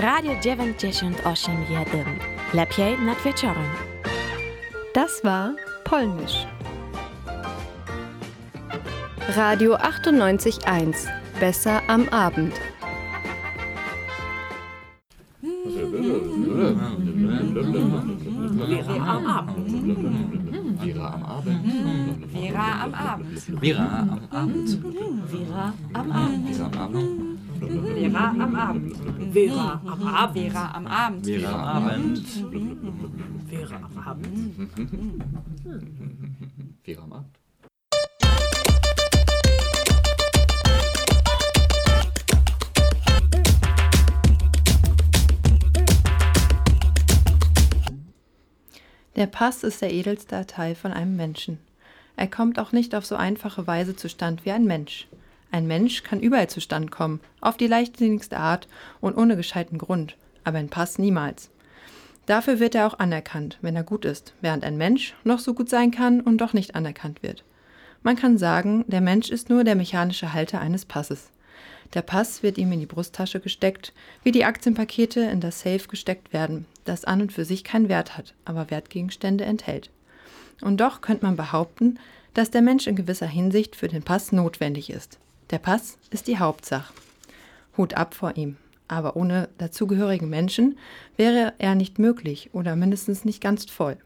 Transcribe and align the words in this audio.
Radio 0.00 0.32
98,1. 0.32 2.20
Lepiej 2.52 2.98
nad 2.98 3.24
wieczorem. 3.24 3.64
Das 4.94 5.24
war 5.24 5.54
Polnisch. 5.84 6.46
Radio 9.36 9.74
98.1. 9.74 10.94
Besser 11.40 11.82
am 11.88 12.08
Abend. 12.10 12.54
Vera 18.68 19.16
am 19.16 19.26
Abend. 19.26 19.58
Vera 20.80 21.14
am 21.14 21.24
Abend. 21.24 22.32
Vera 22.32 22.84
am 22.84 22.94
Abend. 22.94 23.60
Vera 23.60 24.02
am 24.02 24.14
Abend. 24.30 24.80
Vera 25.30 25.74
am 25.92 26.12
Abend. 26.12 26.48
Vera 26.52 26.62
am 26.62 26.76
Abend. 26.78 27.17
Vera 28.58 29.80
am 29.86 30.02
Abend. 30.02 30.42
Vera 30.42 30.72
am 30.74 30.86
Abend. 30.88 31.26
Vera 31.26 31.76
am 31.76 31.86
Abend. 31.86 32.26
Vera 33.48 33.76
am 33.76 33.98
Abend. 33.98 34.54
Vera 34.66 34.72
am 34.72 34.72
Abend. 34.72 34.72
Vera 36.82 37.02
am 37.04 37.12
Abend. 37.12 37.38
Der 49.14 49.26
Pass 49.26 49.62
ist 49.62 49.82
der 49.82 49.92
edelste 49.92 50.44
Teil 50.48 50.74
von 50.74 50.92
einem 50.92 51.14
Menschen. 51.14 51.60
Er 52.16 52.26
kommt 52.26 52.58
auch 52.58 52.72
nicht 52.72 52.96
auf 52.96 53.06
so 53.06 53.14
einfache 53.14 53.68
Weise 53.68 53.94
zustand 53.94 54.44
wie 54.44 54.50
ein 54.50 54.64
Mensch. 54.64 55.06
Ein 55.50 55.66
Mensch 55.66 56.02
kann 56.02 56.20
überall 56.20 56.48
zustand 56.48 56.90
kommen, 56.90 57.20
auf 57.40 57.56
die 57.56 57.66
leichtsinnigste 57.66 58.36
Art 58.36 58.68
und 59.00 59.16
ohne 59.16 59.36
gescheiten 59.36 59.78
Grund, 59.78 60.16
aber 60.44 60.58
ein 60.58 60.68
Pass 60.68 60.98
niemals. 60.98 61.50
Dafür 62.26 62.60
wird 62.60 62.74
er 62.74 62.86
auch 62.86 62.98
anerkannt, 62.98 63.58
wenn 63.62 63.74
er 63.74 63.84
gut 63.84 64.04
ist, 64.04 64.34
während 64.42 64.62
ein 64.62 64.76
Mensch 64.76 65.14
noch 65.24 65.38
so 65.38 65.54
gut 65.54 65.70
sein 65.70 65.90
kann 65.90 66.20
und 66.20 66.38
doch 66.38 66.52
nicht 66.52 66.74
anerkannt 66.74 67.22
wird. 67.22 67.42
Man 68.02 68.16
kann 68.16 68.36
sagen, 68.36 68.84
der 68.86 69.00
Mensch 69.00 69.30
ist 69.30 69.48
nur 69.48 69.64
der 69.64 69.74
mechanische 69.74 70.34
Halter 70.34 70.60
eines 70.60 70.84
Passes. 70.84 71.30
Der 71.94 72.02
Pass 72.02 72.42
wird 72.42 72.58
ihm 72.58 72.70
in 72.70 72.80
die 72.80 72.86
Brusttasche 72.86 73.40
gesteckt, 73.40 73.94
wie 74.22 74.32
die 74.32 74.44
Aktienpakete 74.44 75.20
in 75.20 75.40
das 75.40 75.60
Safe 75.60 75.88
gesteckt 75.88 76.34
werden, 76.34 76.66
das 76.84 77.06
an 77.06 77.22
und 77.22 77.32
für 77.32 77.46
sich 77.46 77.64
keinen 77.64 77.88
Wert 77.88 78.18
hat, 78.18 78.34
aber 78.44 78.70
Wertgegenstände 78.70 79.44
enthält. 79.44 79.90
Und 80.60 80.80
doch 80.80 81.00
könnte 81.00 81.24
man 81.24 81.36
behaupten, 81.36 81.98
dass 82.34 82.50
der 82.50 82.62
Mensch 82.62 82.86
in 82.86 82.96
gewisser 82.96 83.26
Hinsicht 83.26 83.74
für 83.74 83.88
den 83.88 84.02
Pass 84.02 84.32
notwendig 84.32 84.90
ist. 84.90 85.18
Der 85.50 85.58
Pass 85.58 85.96
ist 86.10 86.26
die 86.26 86.38
Hauptsache. 86.38 86.92
Hut 87.78 87.94
ab 87.94 88.14
vor 88.14 88.36
ihm. 88.36 88.56
Aber 88.86 89.16
ohne 89.16 89.48
dazugehörigen 89.56 90.28
Menschen 90.28 90.78
wäre 91.16 91.54
er 91.58 91.74
nicht 91.74 91.98
möglich 91.98 92.50
oder 92.52 92.76
mindestens 92.76 93.24
nicht 93.24 93.40
ganz 93.40 93.64
voll. 93.70 93.96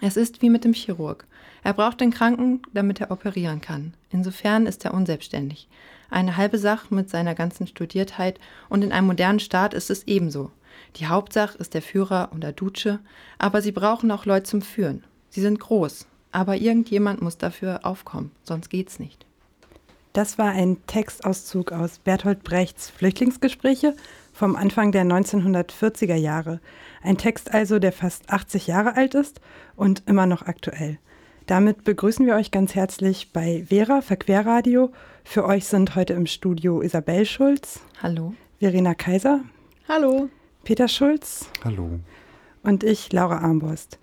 Es 0.00 0.16
ist 0.16 0.42
wie 0.42 0.50
mit 0.50 0.64
dem 0.64 0.72
Chirurg. 0.72 1.26
Er 1.62 1.74
braucht 1.74 2.00
den 2.00 2.12
Kranken, 2.12 2.62
damit 2.72 3.00
er 3.00 3.10
operieren 3.10 3.60
kann. 3.60 3.94
Insofern 4.10 4.66
ist 4.66 4.84
er 4.84 4.94
unselbstständig. 4.94 5.68
Eine 6.10 6.36
halbe 6.36 6.58
Sache 6.58 6.92
mit 6.92 7.08
seiner 7.08 7.34
ganzen 7.34 7.66
Studiertheit 7.66 8.40
und 8.68 8.82
in 8.82 8.92
einem 8.92 9.06
modernen 9.06 9.40
Staat 9.40 9.74
ist 9.74 9.90
es 9.90 10.04
ebenso. 10.08 10.50
Die 10.96 11.06
Hauptsache 11.06 11.58
ist 11.58 11.74
der 11.74 11.82
Führer 11.82 12.30
oder 12.34 12.52
Duce, 12.52 12.98
aber 13.38 13.62
sie 13.62 13.72
brauchen 13.72 14.10
auch 14.10 14.24
Leute 14.24 14.44
zum 14.44 14.62
Führen. 14.62 15.04
Sie 15.30 15.40
sind 15.40 15.60
groß, 15.60 16.06
aber 16.32 16.56
irgendjemand 16.56 17.20
muss 17.20 17.36
dafür 17.36 17.84
aufkommen, 17.84 18.30
sonst 18.42 18.70
geht's 18.70 18.98
nicht. 18.98 19.27
Das 20.18 20.36
war 20.36 20.50
ein 20.50 20.84
Textauszug 20.88 21.70
aus 21.70 22.00
Bertolt 22.00 22.42
Brechts 22.42 22.90
Flüchtlingsgespräche 22.90 23.94
vom 24.32 24.56
Anfang 24.56 24.90
der 24.90 25.04
1940er 25.04 26.16
Jahre. 26.16 26.58
Ein 27.04 27.18
Text 27.18 27.54
also, 27.54 27.78
der 27.78 27.92
fast 27.92 28.28
80 28.28 28.66
Jahre 28.66 28.96
alt 28.96 29.14
ist 29.14 29.40
und 29.76 30.02
immer 30.06 30.26
noch 30.26 30.42
aktuell. 30.42 30.98
Damit 31.46 31.84
begrüßen 31.84 32.26
wir 32.26 32.34
euch 32.34 32.50
ganz 32.50 32.74
herzlich 32.74 33.32
bei 33.32 33.64
Vera 33.68 34.00
Verquerradio. 34.00 34.90
Für 35.22 35.44
euch 35.44 35.66
sind 35.66 35.94
heute 35.94 36.14
im 36.14 36.26
Studio 36.26 36.82
Isabel 36.82 37.24
Schulz. 37.24 37.78
Hallo. 38.02 38.34
Verena 38.58 38.94
Kaiser. 38.94 39.42
Hallo. 39.88 40.30
Peter 40.64 40.88
Schulz. 40.88 41.48
Hallo. 41.62 42.00
Und 42.64 42.82
ich, 42.82 43.12
Laura 43.12 43.38
Armborst. 43.38 44.00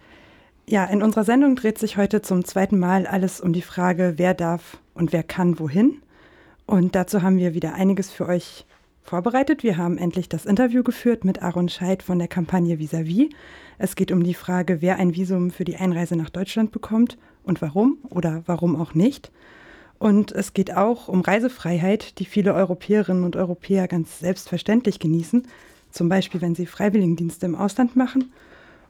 Ja, 0.66 0.86
in 0.86 1.04
unserer 1.04 1.25
Sendung 1.25 1.58
dreht 1.58 1.78
sich 1.78 1.98
heute 1.98 2.22
zum 2.22 2.46
zweiten 2.46 2.80
Mal 2.80 3.06
alles 3.06 3.42
um 3.42 3.52
die 3.52 3.62
Frage, 3.62 4.14
wer 4.16 4.34
darf 4.34 4.78
und 4.94 5.12
wer 5.12 5.22
kann 5.22 5.59
wohin. 5.59 6.02
Und 6.66 6.96
dazu 6.96 7.22
haben 7.22 7.38
wir 7.38 7.53
wieder 7.53 7.74
einiges 7.74 8.12
für 8.12 8.28
euch 8.28 8.66
vorbereitet. 9.03 9.64
Wir 9.64 9.78
haben 9.78 9.98
endlich 9.98 10.30
das 10.30 10.46
Interview 10.46 10.84
geführt 10.84 11.24
mit 11.24 11.44
Aaron 11.44 11.70
Scheid 11.70 12.02
von 12.02 12.18
der 12.18 12.28
Kampagne 12.28 12.80
Visavi. 12.80 13.30
Es 13.78 13.96
geht 13.96 14.12
um 14.12 14.24
die 14.24 14.34
Frage, 14.34 14.81
wer 14.81 14.98
ein 14.98 15.16
Visum 15.16 15.52
für 15.52 15.64
die 15.64 15.75
Einreise 15.75 16.16
nach 16.16 16.30
Deutschland 16.30 16.72
bekommt 16.72 17.18
und 17.44 17.62
warum 17.62 18.00
oder 18.09 18.42
warum 18.48 18.75
auch 18.75 18.96
nicht. 18.96 19.31
Und 20.00 20.31
es 20.31 20.54
geht 20.54 20.75
auch 20.75 21.08
um 21.08 21.22
Reisefreiheit, 21.22 22.20
die 22.20 22.25
viele 22.25 22.54
Europäerinnen 22.54 23.24
und 23.24 23.36
Europäer 23.36 23.88
ganz 23.88 24.20
selbstverständlich 24.20 25.00
genießen, 25.00 25.48
zum 25.92 26.09
Beispiel 26.09 26.42
wenn 26.42 26.56
sie 26.56 26.66
Freiwilligendienste 26.66 27.46
im 27.46 27.56
Ausland 27.56 27.96
machen. 27.96 28.34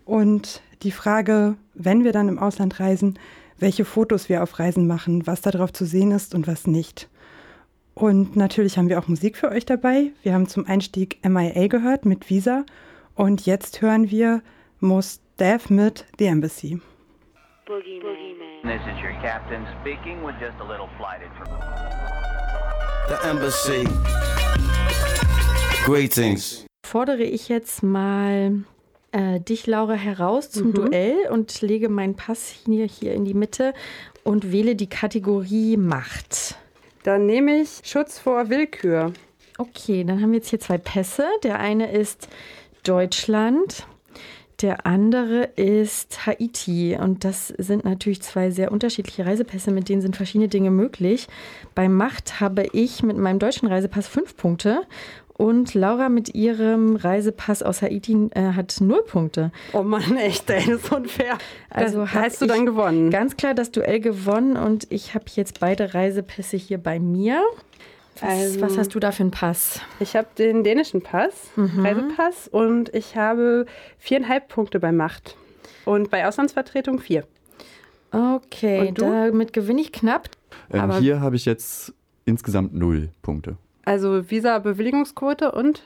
Und 0.05 0.61
die 0.83 0.91
Frage, 0.91 1.55
wenn 1.73 2.03
wir 2.03 2.13
dann 2.13 2.29
im 2.29 2.39
Ausland 2.39 2.79
reisen, 2.79 3.19
welche 3.59 3.85
Fotos 3.85 4.29
wir 4.29 4.43
auf 4.43 4.59
Reisen 4.59 4.87
machen, 4.87 5.27
was 5.27 5.41
darauf 5.41 5.73
zu 5.73 5.85
sehen 5.85 6.11
ist 6.11 6.35
und 6.35 6.47
was 6.47 6.67
nicht. 6.67 7.09
Und 7.95 8.35
natürlich 8.35 8.77
haben 8.77 8.89
wir 8.89 8.99
auch 8.99 9.07
Musik 9.07 9.37
für 9.37 9.49
euch 9.49 9.65
dabei. 9.65 10.11
Wir 10.21 10.33
haben 10.33 10.49
zum 10.49 10.67
Einstieg 10.67 11.17
MIA 11.25 11.67
gehört 11.67 12.05
mit 12.05 12.29
Visa 12.29 12.65
und 13.15 13.45
jetzt 13.45 13.81
hören 13.81 14.11
wir 14.11 14.41
Most 14.81 15.21
Def 15.39 15.69
mit 15.69 16.05
The 16.19 16.25
Embassy. 16.25 16.81
This 17.65 18.81
is 18.81 19.01
your 19.01 19.13
captain 19.21 19.65
speaking 19.79 20.21
with 20.25 20.35
just 20.41 20.59
a 20.59 20.67
little 20.67 20.89
flight 20.97 21.21
information. 21.21 21.89
The 23.07 23.29
Embassy. 23.29 23.87
Greetings. 25.85 26.65
Fordere 26.85 27.23
ich 27.23 27.47
jetzt 27.47 27.81
mal 27.81 28.65
äh, 29.13 29.39
dich, 29.39 29.67
Laura, 29.67 29.93
heraus 29.93 30.51
zum 30.51 30.67
Mhm. 30.67 30.73
Duell 30.73 31.15
und 31.31 31.61
lege 31.61 31.87
meinen 31.87 32.15
Pass 32.15 32.49
hier, 32.49 32.87
hier 32.87 33.13
in 33.13 33.23
die 33.23 33.33
Mitte 33.33 33.73
und 34.25 34.51
wähle 34.51 34.75
die 34.75 34.89
Kategorie 34.89 35.77
Macht. 35.77 36.57
Dann 37.05 37.27
nehme 37.27 37.61
ich 37.61 37.81
Schutz 37.83 38.17
vor 38.17 38.49
Willkür. 38.49 39.13
Okay, 39.59 40.03
dann 40.03 40.23
haben 40.23 40.31
wir 40.31 40.39
jetzt 40.39 40.49
hier 40.49 40.59
zwei 40.59 40.79
Pässe. 40.79 41.23
Der 41.43 41.59
eine 41.59 41.91
ist 41.91 42.27
Deutschland, 42.81 43.85
der 44.63 44.87
andere 44.87 45.43
ist 45.55 46.25
Haiti. 46.25 46.97
Und 46.99 47.23
das 47.23 47.49
sind 47.49 47.85
natürlich 47.85 48.23
zwei 48.23 48.49
sehr 48.49 48.71
unterschiedliche 48.71 49.23
Reisepässe, 49.23 49.69
mit 49.69 49.87
denen 49.87 50.01
sind 50.01 50.15
verschiedene 50.15 50.47
Dinge 50.47 50.71
möglich. 50.71 51.27
Bei 51.75 51.87
Macht 51.87 52.39
habe 52.39 52.65
ich 52.73 53.03
mit 53.03 53.17
meinem 53.17 53.37
deutschen 53.37 53.67
Reisepass 53.67 54.07
fünf 54.07 54.35
Punkte. 54.35 54.81
Und 55.37 55.73
Laura 55.73 56.07
mit 56.07 56.33
ihrem 56.33 56.95
Reisepass 56.95 57.61
aus 57.61 57.81
Haiti 57.81 58.29
äh, 58.31 58.53
hat 58.53 58.77
null 58.79 59.03
Punkte. 59.05 59.51
Oh 59.73 59.83
Mann, 59.83 60.15
echt, 60.17 60.49
ey, 60.49 60.65
das 60.65 60.83
ist 60.85 60.91
unfair. 60.93 61.37
Also 61.69 62.09
hast 62.09 62.41
du 62.41 62.45
dann 62.45 62.65
gewonnen. 62.65 63.11
Ganz 63.11 63.35
klar 63.35 63.53
das 63.53 63.69
Duell 63.71 63.99
gewonnen 63.99 64.55
und 64.55 64.87
ich 64.91 65.13
habe 65.13 65.25
jetzt 65.35 65.59
beide 65.59 65.93
Reisepässe 65.93 66.55
hier 66.55 66.77
bei 66.77 66.99
mir. 66.99 67.43
Was, 68.21 68.29
Also- 68.29 68.61
was 68.61 68.77
hast 68.77 68.95
du 68.95 68.99
da 69.01 69.11
für 69.11 69.23
einen 69.23 69.31
Pass? 69.31 69.81
Ich 69.99 70.15
habe 70.15 70.27
den 70.37 70.63
dänischen 70.63 71.01
Pass, 71.01 71.33
Mhm. 71.57 71.85
Reisepass, 71.85 72.47
und 72.47 72.95
ich 72.95 73.17
habe 73.17 73.65
viereinhalb 73.99 74.47
Punkte 74.47 74.79
bei 74.79 74.93
Macht. 74.93 75.35
Und 75.83 76.09
bei 76.11 76.25
Auslandsvertretung 76.25 76.99
vier. 76.99 77.25
Okay, 78.11 78.87
Und 78.87 78.99
du? 78.99 79.03
damit 79.03 79.51
gewinne 79.51 79.81
ich 79.81 79.91
knapp. 79.91 80.29
Ähm, 80.71 80.79
Aber- 80.79 80.99
hier 80.99 81.19
habe 81.19 81.35
ich 81.35 81.43
jetzt 81.43 81.93
insgesamt 82.23 82.73
null 82.73 83.09
Punkte. 83.21 83.57
Also 83.85 84.29
Visa-Bewilligungsquote 84.29 85.51
und 85.51 85.83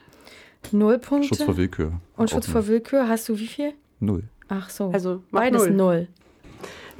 Null 0.72 1.00
Punkte. 1.00 1.28
Schutz 1.30 1.44
vor 1.44 1.58
Willkür. 1.58 1.94
Und 2.18 2.30
Schutz 2.30 2.48
vor 2.48 2.68
Willkür 2.68 3.08
hast 3.08 3.30
du 3.30 3.38
wie 3.40 3.48
viel? 3.48 3.74
Null. 4.00 4.24
Ach 4.50 4.70
so. 4.70 4.90
also 4.92 5.22
beides 5.32 5.64
null. 5.64 5.72
null. 5.72 6.08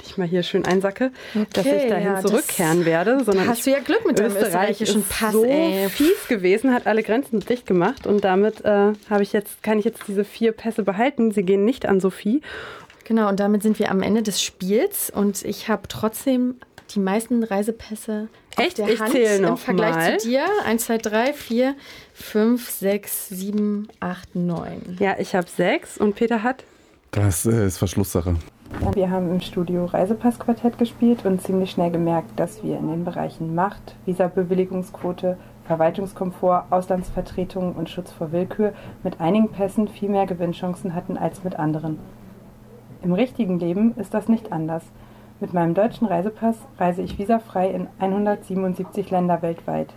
Ich 0.02 0.16
mal 0.16 0.26
hier 0.26 0.42
schön 0.42 0.64
einsacke, 0.64 1.12
dass 1.52 1.66
Okay, 1.66 1.82
ich 1.82 1.90
dahin 1.90 2.06
ja, 2.06 2.20
zurückkehren 2.20 2.84
werde. 2.86 3.22
Sondern 3.22 3.48
hast 3.48 3.66
du 3.66 3.70
ja 3.70 3.80
Glück 3.80 4.06
mit 4.06 4.18
deinem 4.18 4.28
Österreich 4.28 4.80
österreichischen 4.80 5.02
ist 5.02 5.10
Pass, 5.10 5.32
so 5.32 5.44
ey. 5.44 5.88
fies 5.90 6.26
gewesen, 6.28 6.72
hat 6.72 6.86
alle 6.86 7.02
Grenzen 7.02 7.40
dicht 7.40 7.66
gemacht 7.66 8.06
und 8.06 8.24
damit 8.24 8.64
äh, 8.64 8.92
habe 9.10 9.22
ich 9.22 9.32
jetzt 9.32 9.62
kann 9.62 9.78
ich 9.78 9.84
jetzt 9.84 10.02
diese 10.08 10.24
vier 10.24 10.52
Pässe 10.52 10.84
behalten. 10.84 11.32
Sie 11.32 11.42
gehen 11.42 11.64
nicht 11.64 11.86
an 11.86 12.00
Sophie. 12.00 12.40
Genau, 13.04 13.28
und 13.28 13.40
damit 13.40 13.62
sind 13.62 13.78
wir 13.78 13.90
am 13.90 14.02
Ende 14.02 14.22
des 14.22 14.40
Spiels 14.42 15.10
und 15.10 15.44
ich 15.44 15.68
habe 15.68 15.82
trotzdem 15.88 16.56
die 16.94 17.00
meisten 17.00 17.42
Reisepässe 17.42 18.28
Echt? 18.56 18.80
auf 18.80 18.86
der 18.86 18.94
Ich 18.94 19.00
Hand 19.00 19.12
zähle 19.12 19.36
im 19.36 19.42
noch 19.42 19.58
Vergleich 19.58 19.94
mal. 19.94 20.18
zu 20.18 20.28
dir. 20.28 20.44
1, 20.64 20.84
2, 20.84 20.98
3, 20.98 21.32
4, 21.32 21.74
5, 22.14 22.70
6, 22.70 23.28
7, 23.28 23.88
8, 24.00 24.34
9. 24.34 24.96
Ja, 25.00 25.16
ich 25.18 25.34
habe 25.34 25.46
sechs 25.48 25.98
und 25.98 26.14
Peter 26.16 26.42
hat. 26.42 26.64
Das 27.12 27.46
äh, 27.46 27.66
ist 27.66 27.78
Verschlusssache. 27.78 28.36
Wir 28.94 29.10
haben 29.10 29.30
im 29.30 29.40
Studio 29.40 29.84
Reisepassquartett 29.86 30.78
gespielt 30.78 31.24
und 31.24 31.42
ziemlich 31.42 31.72
schnell 31.72 31.90
gemerkt, 31.90 32.38
dass 32.38 32.62
wir 32.62 32.78
in 32.78 32.88
den 32.88 33.04
Bereichen 33.04 33.54
Macht, 33.54 33.96
Visabewilligungsquote, 34.06 35.36
Verwaltungskomfort, 35.66 36.66
Auslandsvertretungen 36.70 37.72
und 37.74 37.90
Schutz 37.90 38.12
vor 38.12 38.32
Willkür 38.32 38.72
mit 39.02 39.20
einigen 39.20 39.48
Pässen 39.50 39.88
viel 39.88 40.08
mehr 40.08 40.26
Gewinnchancen 40.26 40.94
hatten 40.94 41.16
als 41.16 41.42
mit 41.44 41.56
anderen. 41.58 41.98
Im 43.02 43.12
richtigen 43.12 43.58
Leben 43.58 43.94
ist 43.96 44.14
das 44.14 44.28
nicht 44.28 44.52
anders. 44.52 44.82
Mit 45.40 45.54
meinem 45.54 45.72
deutschen 45.72 46.06
Reisepass 46.06 46.58
reise 46.78 47.00
ich 47.00 47.18
visafrei 47.18 47.70
in 47.70 47.88
177 47.98 49.10
Länder 49.10 49.40
weltweit. 49.40 49.88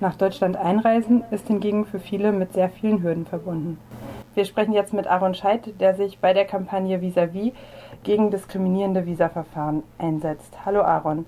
Nach 0.00 0.16
Deutschland 0.16 0.56
einreisen 0.56 1.22
ist 1.30 1.46
hingegen 1.46 1.86
für 1.86 2.00
viele 2.00 2.32
mit 2.32 2.54
sehr 2.54 2.68
vielen 2.68 3.00
Hürden 3.00 3.24
verbunden. 3.24 3.78
Wir 4.34 4.44
sprechen 4.44 4.72
jetzt 4.72 4.92
mit 4.92 5.06
Aaron 5.06 5.34
Scheidt, 5.34 5.80
der 5.80 5.94
sich 5.94 6.18
bei 6.18 6.32
der 6.32 6.44
Kampagne 6.44 6.98
Vis-à-vis 7.00 7.52
gegen 8.02 8.32
diskriminierende 8.32 9.06
Visaverfahren 9.06 9.84
einsetzt. 9.98 10.58
Hallo 10.66 10.82
Aaron. 10.82 11.24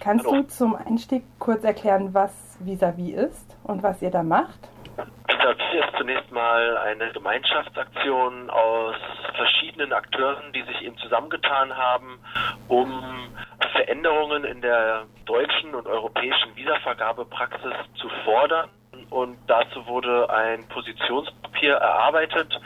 Kannst 0.00 0.26
Hallo. 0.26 0.42
du 0.42 0.48
zum 0.48 0.74
Einstieg 0.74 1.22
kurz 1.38 1.62
erklären, 1.62 2.12
was 2.12 2.58
Vis-à-vis 2.58 3.14
ist 3.14 3.56
und 3.62 3.84
was 3.84 4.02
ihr 4.02 4.10
da 4.10 4.24
macht? 4.24 4.68
Vis-à-vis 4.96 5.84
ist 5.84 5.96
zunächst 5.96 6.32
mal 6.32 6.76
eine 6.78 7.12
Gemeinschaftsaktion 7.12 8.50
aus 8.50 8.96
verschiedenen 9.36 9.92
Akteuren, 9.92 10.52
die 10.52 10.62
sich 10.62 10.82
eben 10.82 10.96
zusammengetan 10.98 11.76
haben, 11.76 12.18
um 12.70 12.88
Veränderungen 13.72 14.44
in 14.44 14.60
der 14.62 15.04
deutschen 15.26 15.74
und 15.74 15.86
europäischen 15.86 16.54
Visavergabepraxis 16.54 17.74
zu 17.96 18.08
fordern. 18.24 18.70
Und 19.10 19.36
dazu 19.48 19.86
wurde 19.86 20.30
ein 20.30 20.66
Positionspapier 20.68 21.74
erarbeitet, 21.74 22.60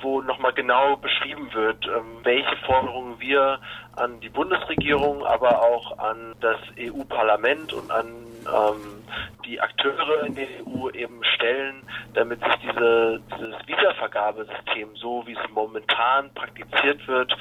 wo 0.00 0.20
nochmal 0.20 0.52
genau 0.52 0.96
beschrieben 0.96 1.52
wird, 1.52 1.86
ähm, 1.86 2.20
welche 2.22 2.56
Forderungen 2.66 3.18
wir 3.18 3.58
an 3.96 4.20
die 4.20 4.28
Bundesregierung, 4.28 5.24
aber 5.24 5.60
auch 5.60 5.98
an 5.98 6.34
das 6.40 6.58
EU-Parlament 6.78 7.72
und 7.72 7.90
an 7.90 8.06
ähm, 8.46 8.99
die 9.44 9.60
Akteure 9.60 10.24
in 10.26 10.34
der 10.34 10.46
EU 10.66 10.90
eben 10.90 11.22
stellen, 11.36 11.82
damit 12.14 12.42
sich 12.42 12.54
diese, 12.56 13.20
dieses 13.34 13.66
Wiedervergabesystem, 13.66 14.96
so 14.96 15.22
wie 15.26 15.32
es 15.32 15.50
momentan 15.50 16.32
praktiziert 16.34 17.06
wird, 17.08 17.34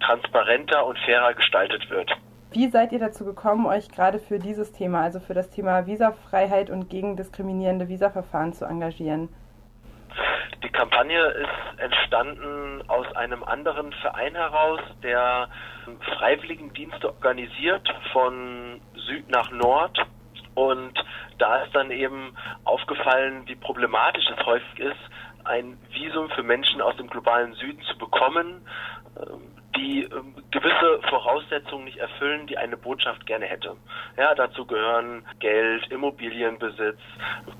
transparenter 0.00 0.86
und 0.86 0.98
fairer 1.00 1.34
gestaltet 1.34 1.88
wird. 1.90 2.10
Wie 2.52 2.68
seid 2.68 2.92
ihr 2.92 2.98
dazu 2.98 3.26
gekommen, 3.26 3.66
euch 3.66 3.90
gerade 3.90 4.18
für 4.18 4.38
dieses 4.38 4.72
Thema, 4.72 5.02
also 5.02 5.20
für 5.20 5.34
das 5.34 5.50
Thema 5.50 5.86
Visafreiheit 5.86 6.70
und 6.70 6.88
gegen 6.88 7.16
diskriminierende 7.16 7.88
Visaverfahren 7.88 8.54
zu 8.54 8.64
engagieren? 8.64 9.28
Die 10.62 10.70
Kampagne 10.70 11.22
ist 11.22 11.80
entstanden 11.80 12.82
aus 12.88 13.06
einem 13.14 13.44
anderen 13.44 13.92
Verein 13.92 14.34
heraus, 14.34 14.80
der 15.02 15.48
Freiwilligendienste 16.16 17.08
organisiert 17.08 17.86
von 18.12 18.80
Süd 18.94 19.28
nach 19.30 19.50
Nord. 19.50 19.98
Und 20.58 20.92
da 21.38 21.62
ist 21.62 21.72
dann 21.72 21.92
eben 21.92 22.34
aufgefallen, 22.64 23.42
wie 23.46 23.54
problematisch 23.54 24.28
es 24.28 24.44
häufig 24.44 24.80
ist, 24.80 24.98
ein 25.44 25.78
Visum 25.92 26.28
für 26.30 26.42
Menschen 26.42 26.80
aus 26.82 26.96
dem 26.96 27.08
globalen 27.08 27.54
Süden 27.54 27.80
zu 27.82 27.96
bekommen, 27.96 28.66
die 29.76 30.02
ähm, 30.02 30.34
gewisse 30.50 31.00
Voraussetzungen 31.08 31.84
nicht 31.84 31.98
erfüllen, 31.98 32.48
die 32.48 32.58
eine 32.58 32.76
Botschaft 32.76 33.24
gerne 33.26 33.46
hätte. 33.46 33.76
Ja, 34.16 34.34
dazu 34.34 34.66
gehören 34.66 35.24
Geld, 35.38 35.86
Immobilienbesitz, 35.92 36.98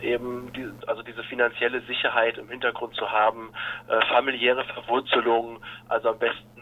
eben 0.01 0.53
die, 0.55 0.69
also 0.89 1.03
diese 1.03 1.23
finanzielle 1.23 1.81
Sicherheit 1.83 2.37
im 2.37 2.49
Hintergrund 2.49 2.97
zu 2.97 3.09
haben, 3.13 3.53
äh, 3.87 4.05
familiäre 4.07 4.65
Verwurzelung, 4.65 5.61
also 5.89 6.09
am 6.11 6.19
besten 6.19 6.58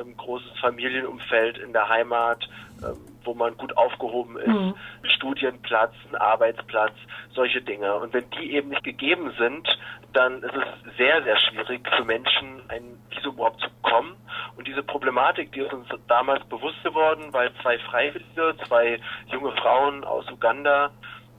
ein 0.00 0.16
großes 0.16 0.58
Familienumfeld 0.60 1.58
in 1.58 1.72
der 1.72 1.88
Heimat, 1.88 2.48
ähm, 2.82 2.96
wo 3.24 3.34
man 3.34 3.56
gut 3.56 3.76
aufgehoben 3.76 4.38
ist, 4.38 4.48
Mhm. 4.48 4.74
Studienplatz, 5.16 5.92
ein 6.10 6.16
Arbeitsplatz, 6.16 6.94
solche 7.32 7.60
Dinge. 7.60 7.94
Und 7.94 8.12
wenn 8.14 8.28
die 8.30 8.54
eben 8.54 8.70
nicht 8.70 8.84
gegeben 8.84 9.32
sind, 9.38 9.68
dann 10.12 10.42
ist 10.42 10.54
es 10.54 10.96
sehr, 10.96 11.22
sehr 11.22 11.38
schwierig 11.38 11.86
für 11.96 12.04
Menschen, 12.04 12.62
ein 12.68 12.98
Visum 13.10 13.34
überhaupt 13.34 13.60
zu 13.60 13.68
bekommen. 13.82 14.16
Und 14.56 14.66
diese 14.66 14.82
Problematik, 14.82 15.52
die 15.52 15.60
ist 15.60 15.72
uns 15.72 15.86
damals 16.08 16.44
bewusst 16.46 16.82
geworden, 16.82 17.32
weil 17.32 17.52
zwei 17.62 17.78
Freiwillige, 17.78 18.54
zwei 18.66 18.98
junge 19.26 19.52
Frauen 19.52 20.04
aus 20.04 20.28
Uganda 20.30 20.90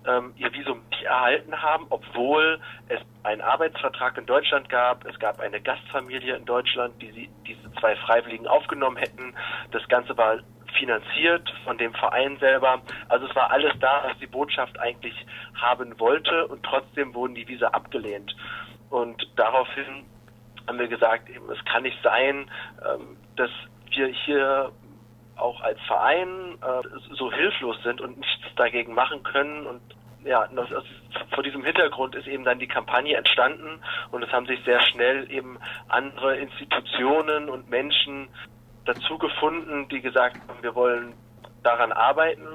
ähm, 0.07 0.33
ihr 0.37 0.51
Visum 0.53 0.81
nicht 0.89 1.03
erhalten 1.03 1.61
haben, 1.61 1.85
obwohl 1.89 2.59
es 2.87 2.99
einen 3.23 3.41
Arbeitsvertrag 3.41 4.17
in 4.17 4.25
Deutschland 4.25 4.69
gab. 4.69 5.05
Es 5.05 5.17
gab 5.19 5.39
eine 5.39 5.61
Gastfamilie 5.61 6.35
in 6.35 6.45
Deutschland, 6.45 7.01
die 7.01 7.11
sie, 7.11 7.29
diese 7.47 7.71
zwei 7.79 7.95
Freiwilligen 7.95 8.47
aufgenommen 8.47 8.97
hätten. 8.97 9.33
Das 9.71 9.87
Ganze 9.87 10.17
war 10.17 10.39
finanziert 10.79 11.51
von 11.63 11.77
dem 11.77 11.93
Verein 11.93 12.37
selber. 12.37 12.81
Also 13.09 13.27
es 13.27 13.35
war 13.35 13.51
alles 13.51 13.73
da, 13.79 14.03
was 14.05 14.17
die 14.19 14.27
Botschaft 14.27 14.79
eigentlich 14.79 15.13
haben 15.53 15.99
wollte 15.99 16.47
und 16.47 16.63
trotzdem 16.63 17.13
wurden 17.13 17.35
die 17.35 17.47
Visa 17.47 17.67
abgelehnt. 17.67 18.35
Und 18.89 19.27
daraufhin 19.35 20.05
haben 20.67 20.79
wir 20.79 20.87
gesagt, 20.87 21.29
eben, 21.29 21.49
es 21.49 21.63
kann 21.65 21.83
nicht 21.83 22.01
sein, 22.03 22.49
ähm, 22.85 23.17
dass 23.35 23.49
wir 23.89 24.07
hier 24.07 24.71
auch 25.35 25.61
als 25.61 25.79
Verein 25.87 26.57
äh, 26.61 27.15
so 27.15 27.31
hilflos 27.31 27.77
sind 27.83 28.01
und 28.01 28.19
nichts 28.19 28.55
dagegen 28.55 28.93
machen 28.93 29.23
können 29.23 29.65
und 29.65 29.81
ja, 30.23 30.47
das, 30.55 30.71
aus, 30.71 30.83
vor 31.33 31.43
diesem 31.43 31.63
Hintergrund 31.63 32.15
ist 32.15 32.27
eben 32.27 32.43
dann 32.43 32.59
die 32.59 32.67
Kampagne 32.67 33.15
entstanden 33.15 33.81
und 34.11 34.23
es 34.23 34.31
haben 34.31 34.45
sich 34.45 34.63
sehr 34.63 34.79
schnell 34.81 35.29
eben 35.31 35.57
andere 35.87 36.37
Institutionen 36.37 37.49
und 37.49 37.69
Menschen 37.69 38.27
dazu 38.85 39.17
gefunden, 39.17 39.87
die 39.89 40.01
gesagt 40.01 40.37
haben, 40.47 40.61
wir 40.61 40.75
wollen 40.75 41.13
daran 41.63 41.91
arbeiten 41.91 42.47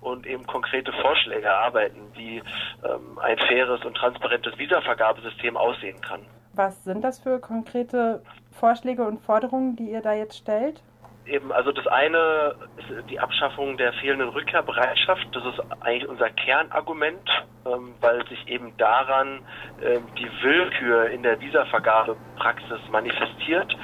und 0.00 0.26
eben 0.26 0.46
konkrete 0.46 0.92
Vorschläge 0.92 1.46
erarbeiten, 1.46 2.00
wie 2.14 2.38
ähm, 2.38 3.18
ein 3.22 3.38
faires 3.38 3.84
und 3.84 3.94
transparentes 3.94 4.56
Visavergabesystem 4.58 5.56
aussehen 5.56 6.00
kann. 6.00 6.20
Was 6.54 6.84
sind 6.84 7.02
das 7.02 7.18
für 7.18 7.40
konkrete 7.40 8.22
Vorschläge 8.52 9.04
und 9.04 9.20
Forderungen, 9.20 9.76
die 9.76 9.90
ihr 9.90 10.02
da 10.02 10.12
jetzt 10.12 10.38
stellt? 10.38 10.82
Eben, 11.26 11.52
also 11.52 11.72
das 11.72 11.86
eine 11.86 12.54
ist 12.76 13.10
die 13.10 13.18
Abschaffung 13.18 13.78
der 13.78 13.94
fehlenden 13.94 14.28
Rückkehrbereitschaft. 14.28 15.26
Das 15.32 15.44
ist 15.46 15.60
eigentlich 15.80 16.06
unser 16.06 16.28
Kernargument, 16.28 17.30
ähm, 17.66 17.94
weil 18.00 18.26
sich 18.28 18.46
eben 18.46 18.76
daran 18.76 19.40
ähm, 19.82 20.06
die 20.18 20.28
Willkür 20.42 21.08
in 21.08 21.22
der 21.22 21.40
Visavergabepraxis 21.40 22.80
manifestiert. 22.90 23.74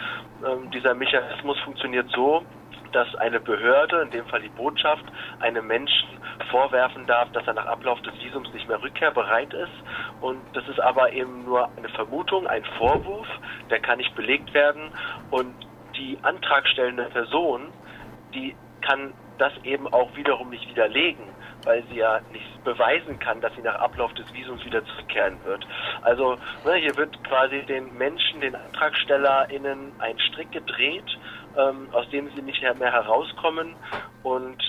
Ähm, 0.46 0.70
dieser 0.70 0.94
Mechanismus 0.94 1.58
funktioniert 1.60 2.10
so, 2.14 2.44
dass 2.92 3.14
eine 3.16 3.40
Behörde, 3.40 4.02
in 4.02 4.10
dem 4.10 4.26
Fall 4.26 4.42
die 4.42 4.48
Botschaft, 4.50 5.04
einem 5.38 5.66
Menschen 5.66 6.08
vorwerfen 6.50 7.06
darf, 7.06 7.30
dass 7.32 7.46
er 7.46 7.54
nach 7.54 7.66
Ablauf 7.66 8.02
des 8.02 8.14
Visums 8.22 8.52
nicht 8.52 8.68
mehr 8.68 8.82
rückkehrbereit 8.82 9.54
ist. 9.54 9.72
Und 10.20 10.40
das 10.52 10.66
ist 10.68 10.80
aber 10.80 11.12
eben 11.12 11.44
nur 11.44 11.70
eine 11.76 11.88
Vermutung, 11.90 12.46
ein 12.46 12.64
Vorwurf, 12.76 13.28
der 13.70 13.80
kann 13.80 13.98
nicht 13.98 14.14
belegt 14.14 14.52
werden. 14.52 14.90
Und 15.30 15.54
die 16.00 16.18
antragstellende 16.22 17.04
Person, 17.04 17.68
die 18.34 18.56
kann 18.80 19.12
das 19.38 19.52
eben 19.64 19.86
auch 19.92 20.14
wiederum 20.16 20.50
nicht 20.50 20.68
widerlegen, 20.68 21.24
weil 21.64 21.82
sie 21.90 21.96
ja 21.96 22.20
nicht 22.32 22.64
beweisen 22.64 23.18
kann, 23.18 23.40
dass 23.40 23.54
sie 23.54 23.62
nach 23.62 23.76
Ablauf 23.76 24.12
des 24.14 24.32
Visums 24.32 24.64
wieder 24.64 24.84
zurückkehren 24.84 25.38
wird. 25.44 25.66
Also 26.02 26.36
ne, 26.64 26.74
hier 26.74 26.96
wird 26.96 27.22
quasi 27.24 27.62
den 27.62 27.96
Menschen, 27.96 28.40
den 28.40 28.54
AntragstellerInnen 28.54 29.92
ein 29.98 30.18
Strick 30.18 30.52
gedreht, 30.52 31.18
ähm, 31.56 31.88
aus 31.92 32.08
dem 32.10 32.30
sie 32.34 32.42
nicht 32.42 32.62
mehr 32.62 32.92
herauskommen. 32.92 33.74
Und 34.22 34.62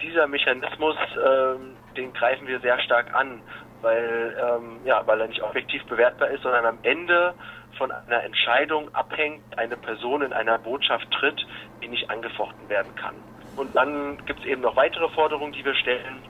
dieser 0.00 0.26
Mechanismus, 0.26 0.96
ähm, 1.16 1.76
den 1.96 2.12
greifen 2.12 2.46
wir 2.46 2.60
sehr 2.60 2.80
stark 2.80 3.14
an, 3.14 3.42
weil, 3.82 4.36
ähm, 4.40 4.80
ja, 4.84 5.06
weil 5.06 5.20
er 5.20 5.28
nicht 5.28 5.42
objektiv 5.42 5.84
bewertbar 5.86 6.28
ist, 6.28 6.42
sondern 6.42 6.66
am 6.66 6.78
Ende 6.82 7.34
von 7.80 7.90
einer 7.90 8.22
Entscheidung 8.24 8.94
abhängt, 8.94 9.40
eine 9.56 9.74
Person 9.74 10.20
in 10.20 10.34
einer 10.34 10.58
Botschaft 10.58 11.10
tritt, 11.12 11.46
die 11.82 11.88
nicht 11.88 12.10
angefochten 12.10 12.68
werden 12.68 12.94
kann. 12.94 13.14
Und 13.56 13.74
dann 13.74 14.18
gibt 14.26 14.40
es 14.40 14.46
eben 14.46 14.60
noch 14.60 14.76
weitere 14.76 15.08
Forderungen, 15.08 15.54
die 15.54 15.64
wir 15.64 15.74
stellen. 15.74 16.20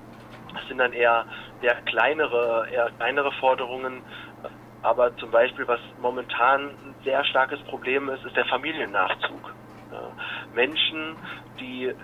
Das 0.55 0.65
sind 0.69 0.79
dann 0.79 0.93
eher, 0.93 1.27
eher 1.61 1.75
kleinere, 1.87 2.69
eher 2.73 2.91
kleinere 2.97 3.33
Forderungen. 3.33 4.01
Aber 4.83 5.17
zum 5.17 5.33
Beispiel, 5.33 5.67
was 5.67 5.81
momentan 6.01 6.69
ein 6.69 6.95
sehr 7.03 7.25
starkes 7.25 7.61
Problem 7.63 8.09
ist, 8.11 8.25
ist 8.25 8.37
der 8.37 8.47
Familiennachzug. 8.47 9.53
Menschen, 10.55 11.17
die 11.59 11.87
ähm, 11.87 11.97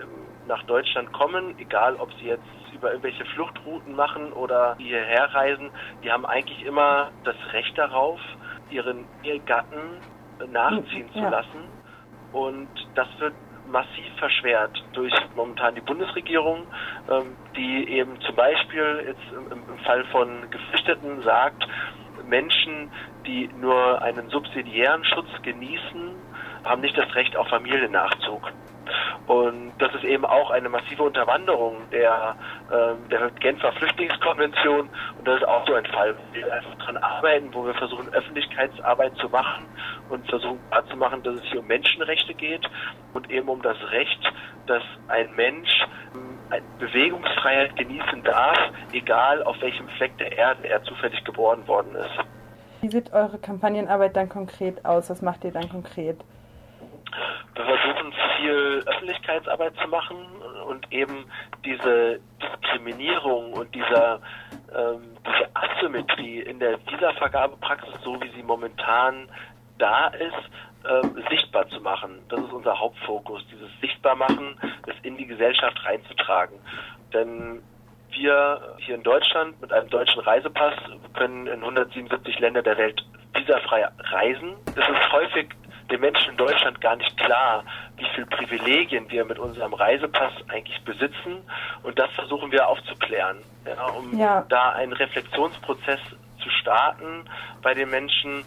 nach 0.45 0.61
Deutschland 0.63 1.13
kommen, 1.13 1.57
egal 1.57 1.95
ob 1.95 2.11
sie 2.19 2.27
jetzt 2.27 2.43
über 2.73 2.89
irgendwelche 2.89 3.23
Fluchtrouten 3.25 3.95
machen 3.95 4.33
oder 4.33 4.75
hierher 4.77 5.33
reisen, 5.33 5.71
die 6.03 6.11
haben 6.11 6.25
eigentlich 6.25 6.65
immer 6.65 7.11
das 7.23 7.35
Recht 7.53 7.77
darauf, 7.77 8.19
ihren 8.69 9.07
Ehegatten 9.23 10.03
nachziehen 10.45 11.11
zu 11.11 11.19
Ja. 11.19 11.29
lassen. 11.29 11.71
Und 12.31 12.69
das 12.95 13.07
wird 13.19 13.35
massiv 13.65 14.05
verschwert 14.17 14.77
durch 14.93 15.13
momentan 15.35 15.75
die 15.75 15.81
Bundesregierung, 15.81 16.67
ähm, 17.09 17.37
die 17.55 17.87
eben 17.89 18.19
zum 18.21 18.35
Beispiel 18.35 19.03
jetzt 19.07 19.31
im, 19.31 19.65
im 19.67 19.77
Fall 19.79 20.05
von 20.05 20.49
Geflüchteten 20.49 21.21
sagt, 21.23 21.67
Menschen, 22.23 22.91
die 23.25 23.49
nur 23.53 24.01
einen 24.01 24.29
subsidiären 24.29 25.03
Schutz 25.05 25.29
genießen, 25.43 26.25
haben 26.63 26.81
nicht 26.81 26.97
das 26.97 27.13
Recht 27.15 27.35
auf 27.35 27.47
Familiennachzug. 27.47 28.51
Und 29.27 29.73
das 29.79 29.93
ist 29.95 30.03
eben 30.03 30.25
auch 30.25 30.51
eine 30.51 30.69
massive 30.69 31.03
Unterwanderung 31.03 31.77
der, 31.91 32.35
ähm, 32.71 33.09
der 33.09 33.29
Genfer 33.39 33.71
Flüchtlingskonvention. 33.73 34.89
Und 35.17 35.27
das 35.27 35.41
ist 35.41 35.47
auch 35.47 35.67
so 35.67 35.73
ein 35.73 35.85
Fall, 35.85 36.15
wo 36.15 36.33
wir 36.33 36.53
einfach 36.53 36.75
dran 36.75 36.97
arbeiten, 36.97 37.53
wo 37.53 37.65
wir 37.65 37.73
versuchen, 37.73 38.13
Öffentlichkeitsarbeit 38.13 39.15
zu 39.17 39.29
machen 39.29 39.65
und 40.09 40.27
versuchen 40.29 40.59
klarzumachen, 40.71 41.23
dass 41.23 41.35
es 41.35 41.43
hier 41.51 41.59
um 41.59 41.67
Menschenrechte 41.67 42.33
geht 42.33 42.65
und 43.13 43.29
eben 43.29 43.49
um 43.49 43.61
das 43.61 43.77
Recht, 43.91 44.33
dass 44.67 44.83
ein 45.07 45.33
Mensch 45.35 45.69
ähm, 46.15 46.37
Bewegungsfreiheit 46.79 47.75
genießen 47.75 48.23
darf, 48.23 48.57
egal 48.93 49.43
auf 49.43 49.59
welchem 49.61 49.87
Fleck 49.97 50.17
der 50.17 50.37
Erde 50.37 50.67
er 50.67 50.83
zufällig 50.83 51.23
geboren 51.25 51.67
worden 51.67 51.95
ist. 51.95 52.19
Wie 52.81 52.89
sieht 52.89 53.11
eure 53.11 53.39
Kampagnenarbeit 53.39 54.15
dann 54.15 54.29
konkret 54.29 54.85
aus? 54.85 55.09
Was 55.09 55.21
macht 55.21 55.43
ihr 55.43 55.51
dann 55.51 55.67
konkret? 55.67 56.17
Wir 57.55 57.65
versuchen 57.65 58.13
viel 58.37 58.83
Öffentlichkeitsarbeit 58.85 59.73
zu 59.81 59.87
machen 59.87 60.17
und 60.67 60.91
eben 60.91 61.25
diese 61.65 62.19
Diskriminierung 62.41 63.53
und 63.53 63.73
dieser, 63.73 64.19
ähm, 64.75 65.17
diese 65.25 65.49
Asymmetrie 65.53 66.41
in 66.41 66.59
der 66.59 66.79
Visavergabepraxis, 66.85 67.95
so 68.03 68.21
wie 68.21 68.29
sie 68.29 68.43
momentan 68.43 69.29
da 69.77 70.07
ist, 70.07 70.49
ähm, 70.87 71.23
sichtbar 71.29 71.67
zu 71.69 71.81
machen. 71.81 72.19
Das 72.29 72.39
ist 72.39 72.51
unser 72.51 72.79
Hauptfokus, 72.79 73.43
dieses 73.51 73.69
Sichtbarmachen, 73.81 74.59
das 74.85 74.95
in 75.03 75.17
die 75.17 75.25
Gesellschaft 75.25 75.83
reinzutragen. 75.85 76.59
Denn 77.13 77.61
wir 78.11 78.75
hier 78.79 78.95
in 78.95 79.03
Deutschland 79.03 79.59
mit 79.61 79.71
einem 79.73 79.89
deutschen 79.89 80.21
Reisepass 80.21 80.75
können 81.13 81.47
in 81.47 81.59
177 81.59 82.39
Länder 82.39 82.61
der 82.61 82.77
Welt 82.77 83.03
visafrei 83.33 83.87
reisen. 84.11 84.55
Es 84.67 84.87
ist 84.87 85.11
häufig 85.11 85.49
den 85.89 86.01
Menschen 86.01 86.31
in 86.31 86.37
Deutschland 86.37 86.81
gar 86.81 86.95
nicht 86.97 87.15
klar, 87.17 87.63
wie 87.95 88.05
viele 88.13 88.27
Privilegien 88.27 89.09
wir 89.09 89.23
mit 89.25 89.39
unserem 89.39 89.73
Reisepass 89.73 90.33
eigentlich 90.49 90.81
besitzen. 90.83 91.37
Und 91.83 91.97
das 91.97 92.11
versuchen 92.11 92.51
wir 92.51 92.67
aufzuklären, 92.67 93.37
ja, 93.65 93.85
um 93.91 94.17
Ja. 94.17 94.45
da 94.49 94.71
einen 94.73 94.93
Reflexionsprozess 94.93 95.99
zu 96.41 96.49
starten 96.49 97.25
bei 97.61 97.73
den 97.73 97.89
Menschen. 97.89 98.43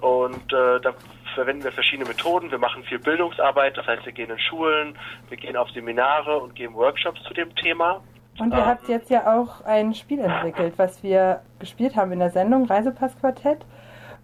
Und 0.00 0.52
äh, 0.52 0.80
da 0.80 0.92
verwenden 1.34 1.64
wir 1.64 1.72
verschiedene 1.72 2.08
Methoden. 2.08 2.50
Wir 2.50 2.58
machen 2.58 2.82
viel 2.84 2.98
Bildungsarbeit, 2.98 3.76
das 3.76 3.86
heißt, 3.86 4.04
wir 4.06 4.12
gehen 4.12 4.30
in 4.30 4.38
Schulen, 4.38 4.96
wir 5.28 5.36
gehen 5.36 5.56
auf 5.56 5.68
Seminare 5.70 6.38
und 6.38 6.54
geben 6.54 6.74
Workshops 6.74 7.22
zu 7.24 7.34
dem 7.34 7.54
Thema. 7.56 8.00
Und 8.38 8.52
ihr 8.52 8.66
habt 8.66 8.86
jetzt 8.88 9.08
ja 9.10 9.26
auch 9.34 9.62
ein 9.64 9.94
Spiel 9.94 10.20
entwickelt, 10.20 10.74
was 10.76 11.02
wir 11.02 11.40
gespielt 11.58 11.96
haben 11.96 12.12
in 12.12 12.18
der 12.18 12.30
Sendung 12.30 12.66
Reisepassquartett. 12.66 13.64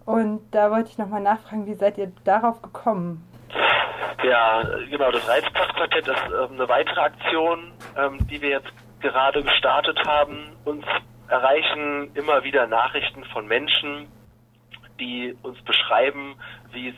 Und 0.05 0.41
da 0.51 0.69
wollte 0.71 0.89
ich 0.89 0.97
nochmal 0.97 1.21
nachfragen, 1.21 1.65
wie 1.65 1.75
seid 1.75 1.97
ihr 1.97 2.11
darauf 2.23 2.61
gekommen? 2.61 3.23
Ja, 4.23 4.63
genau, 4.89 5.11
das 5.11 5.27
Reizpassquartett 5.27 6.07
ist 6.07 6.23
ähm, 6.27 6.53
eine 6.53 6.67
weitere 6.69 6.99
Aktion, 6.99 7.71
ähm, 7.97 8.25
die 8.27 8.41
wir 8.41 8.49
jetzt 8.49 8.71
gerade 9.01 9.43
gestartet 9.43 9.99
haben. 10.05 10.55
Uns 10.65 10.85
erreichen 11.27 12.11
immer 12.15 12.43
wieder 12.43 12.67
Nachrichten 12.67 13.23
von 13.25 13.47
Menschen, 13.47 14.07
die 14.99 15.35
uns 15.41 15.61
beschreiben, 15.63 16.35
wie 16.71 16.93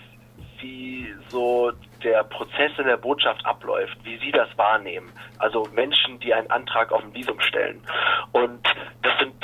wie 0.62 1.14
so 1.28 1.72
der 2.04 2.24
Prozess 2.24 2.72
in 2.78 2.86
der 2.86 2.98
Botschaft 2.98 3.46
abläuft, 3.46 3.98
wie 4.04 4.18
sie 4.18 4.32
das 4.32 4.48
wahrnehmen. 4.58 5.12
Also 5.38 5.68
Menschen, 5.74 6.20
die 6.20 6.34
einen 6.34 6.50
Antrag 6.50 6.92
auf 6.92 7.04
ein 7.04 7.14
Visum 7.14 7.40
stellen. 7.40 7.82
Und 8.32 8.66
das 9.02 9.14
sind 9.20 9.36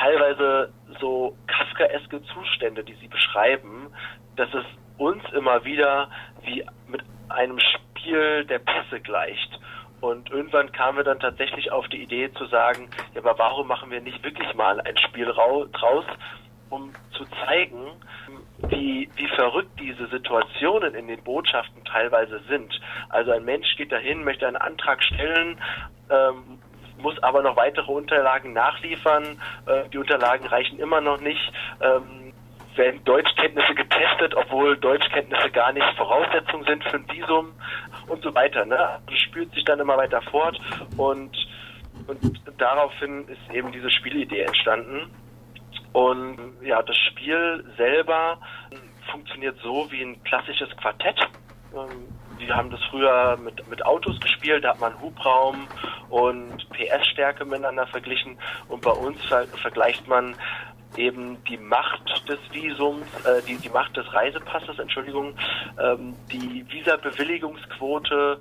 teilweise 0.00 0.72
so 1.00 1.36
Kafkaeske 1.46 2.22
Zustände, 2.24 2.82
die 2.84 2.94
sie 2.94 3.08
beschreiben, 3.08 3.92
dass 4.36 4.48
es 4.54 4.64
uns 4.98 5.22
immer 5.32 5.64
wieder 5.64 6.10
wie 6.42 6.64
mit 6.88 7.02
einem 7.28 7.58
Spiel 7.58 8.44
der 8.46 8.58
Pässe 8.58 9.00
gleicht. 9.00 9.60
Und 10.00 10.30
irgendwann 10.30 10.72
kamen 10.72 10.96
wir 10.96 11.04
dann 11.04 11.20
tatsächlich 11.20 11.70
auf 11.70 11.86
die 11.88 12.02
Idee 12.02 12.32
zu 12.32 12.46
sagen, 12.46 12.88
ja, 13.14 13.20
aber 13.20 13.38
warum 13.38 13.66
machen 13.68 13.90
wir 13.90 14.00
nicht 14.00 14.24
wirklich 14.24 14.54
mal 14.54 14.80
ein 14.80 14.96
Spiel 14.96 15.28
rau- 15.30 15.66
draus, 15.66 16.06
um 16.70 16.92
zu 17.12 17.24
zeigen, 17.44 17.84
wie, 18.68 19.10
wie 19.16 19.28
verrückt 19.28 19.78
diese 19.78 20.06
Situationen 20.06 20.94
in 20.94 21.08
den 21.08 21.22
Botschaften 21.22 21.84
teilweise 21.84 22.40
sind. 22.48 22.80
Also 23.10 23.32
ein 23.32 23.44
Mensch 23.44 23.76
geht 23.76 23.92
dahin, 23.92 24.24
möchte 24.24 24.46
einen 24.46 24.56
Antrag 24.56 25.02
stellen, 25.02 25.60
ähm, 26.08 26.59
muss 27.00 27.20
aber 27.22 27.42
noch 27.42 27.56
weitere 27.56 27.90
Unterlagen 27.90 28.52
nachliefern. 28.52 29.40
Äh, 29.66 29.88
die 29.92 29.98
Unterlagen 29.98 30.46
reichen 30.46 30.78
immer 30.78 31.00
noch 31.00 31.20
nicht. 31.20 31.52
Ähm, 31.80 32.32
werden 32.76 33.02
Deutschkenntnisse 33.04 33.74
getestet, 33.74 34.34
obwohl 34.34 34.76
Deutschkenntnisse 34.76 35.50
gar 35.50 35.72
nicht 35.72 35.86
Voraussetzung 35.96 36.64
sind 36.64 36.82
für 36.84 36.96
ein 36.96 37.10
Visum 37.10 37.52
und 38.06 38.22
so 38.22 38.34
weiter. 38.34 38.64
Ne? 38.64 39.00
Das 39.06 39.18
spürt 39.18 39.52
sich 39.52 39.64
dann 39.64 39.80
immer 39.80 39.96
weiter 39.96 40.22
fort 40.22 40.58
und, 40.96 41.36
und 42.06 42.40
daraufhin 42.58 43.26
ist 43.28 43.54
eben 43.54 43.72
diese 43.72 43.90
Spielidee 43.90 44.42
entstanden. 44.42 45.10
Und 45.92 46.38
ja, 46.62 46.82
das 46.82 46.96
Spiel 46.96 47.64
selber 47.76 48.38
funktioniert 49.10 49.58
so 49.62 49.90
wie 49.90 50.02
ein 50.02 50.22
klassisches 50.22 50.68
Quartett. 50.76 51.18
Ähm, 51.74 52.08
Wir 52.40 52.56
haben 52.56 52.70
das 52.70 52.82
früher 52.90 53.36
mit, 53.36 53.68
mit 53.68 53.84
Autos 53.84 54.18
gespielt, 54.20 54.64
da 54.64 54.70
hat 54.70 54.80
man 54.80 55.00
Hubraum 55.00 55.68
und 56.08 56.68
PS-Stärke 56.70 57.44
miteinander 57.44 57.86
verglichen. 57.86 58.38
Und 58.68 58.82
bei 58.82 58.90
uns 58.90 59.22
ver 59.26 59.46
vergleicht 59.62 60.08
man 60.08 60.34
eben 60.96 61.42
die 61.44 61.56
Macht 61.56 62.28
des 62.28 62.38
Visums, 62.52 63.06
äh, 63.24 63.42
die, 63.46 63.56
die 63.56 63.68
Macht 63.68 63.96
des 63.96 64.12
Reisepasses, 64.12 64.78
Entschuldigung, 64.78 65.34
ähm, 65.80 66.14
die 66.32 66.64
Visabewilligungsquote, 66.68 68.40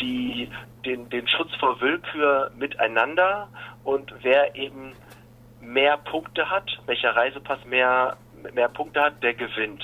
die, 0.00 0.48
den, 0.84 1.08
den 1.10 1.26
Schutz 1.26 1.54
vor 1.58 1.80
Willkür 1.80 2.50
miteinander 2.56 3.48
und 3.82 4.12
wer 4.22 4.54
eben 4.54 4.92
mehr 5.60 5.96
Punkte 5.96 6.48
hat, 6.48 6.70
welcher 6.86 7.16
Reisepass 7.16 7.64
mehr, 7.64 8.16
mehr 8.54 8.68
Punkte 8.68 9.00
hat, 9.00 9.22
der 9.22 9.34
gewinnt. 9.34 9.82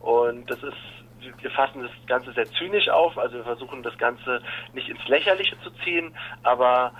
Und 0.00 0.50
das 0.50 0.62
ist, 0.62 0.99
wir 1.20 1.50
fassen 1.50 1.82
das 1.82 1.90
Ganze 2.06 2.32
sehr 2.32 2.46
zynisch 2.46 2.88
auf, 2.88 3.18
also 3.18 3.36
wir 3.36 3.44
versuchen 3.44 3.82
das 3.82 3.96
Ganze 3.98 4.42
nicht 4.72 4.88
ins 4.88 5.06
Lächerliche 5.08 5.58
zu 5.60 5.70
ziehen, 5.84 6.14
aber 6.42 6.92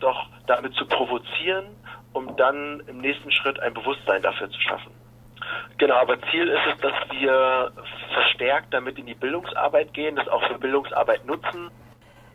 doch 0.00 0.26
damit 0.46 0.74
zu 0.74 0.86
provozieren, 0.86 1.66
um 2.12 2.36
dann 2.36 2.80
im 2.86 2.98
nächsten 2.98 3.30
Schritt 3.30 3.58
ein 3.60 3.74
Bewusstsein 3.74 4.22
dafür 4.22 4.50
zu 4.50 4.60
schaffen. 4.60 4.92
Genau, 5.78 5.96
aber 5.96 6.20
Ziel 6.30 6.48
ist 6.48 6.66
es, 6.72 6.80
dass 6.80 6.94
wir 7.10 7.72
verstärkt 8.12 8.72
damit 8.72 8.98
in 8.98 9.06
die 9.06 9.14
Bildungsarbeit 9.14 9.92
gehen, 9.92 10.16
das 10.16 10.28
auch 10.28 10.42
für 10.46 10.58
Bildungsarbeit 10.58 11.26
nutzen. 11.26 11.70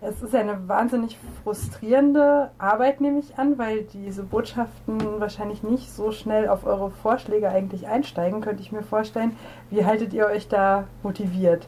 Es 0.01 0.21
ist 0.21 0.33
eine 0.33 0.69
wahnsinnig 0.69 1.17
frustrierende 1.43 2.51
Arbeit, 2.57 3.01
nehme 3.01 3.19
ich 3.19 3.37
an, 3.37 3.57
weil 3.57 3.83
diese 3.83 4.23
Botschaften 4.23 5.19
wahrscheinlich 5.19 5.61
nicht 5.61 5.91
so 5.91 6.13
schnell 6.13 6.47
auf 6.47 6.65
eure 6.65 6.89
Vorschläge 6.89 7.49
eigentlich 7.49 7.85
einsteigen, 7.87 8.39
könnte 8.39 8.61
ich 8.61 8.71
mir 8.71 8.81
vorstellen. 8.81 9.35
Wie 9.69 9.83
haltet 9.83 10.13
ihr 10.13 10.27
euch 10.27 10.47
da 10.47 10.87
motiviert? 11.03 11.67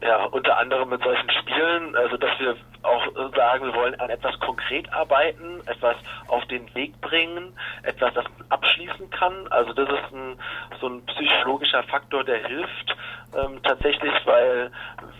Ja, 0.00 0.26
unter 0.26 0.56
anderem 0.58 0.90
mit 0.90 1.02
solchen 1.02 1.28
Spielen, 1.30 1.96
also 1.96 2.16
dass 2.18 2.38
wir 2.38 2.54
auch 2.84 3.06
sagen, 3.34 3.66
wir 3.66 3.74
wollen 3.74 3.98
an 4.00 4.10
etwas 4.10 4.38
konkret 4.40 4.92
arbeiten, 4.92 5.60
etwas 5.66 5.96
auf 6.28 6.44
den 6.46 6.72
Weg 6.74 7.00
bringen, 7.00 7.56
etwas, 7.82 8.14
das 8.14 8.24
man 8.38 8.46
abschließen 8.50 9.10
kann. 9.10 9.46
Also 9.48 9.72
das 9.72 9.88
ist 9.88 10.12
ein, 10.12 10.38
so 10.80 10.88
ein 10.88 11.04
psychologischer 11.06 11.82
Faktor, 11.84 12.24
der 12.24 12.46
hilft 12.46 12.96
ähm, 13.36 13.60
tatsächlich, 13.62 14.12
weil 14.24 14.70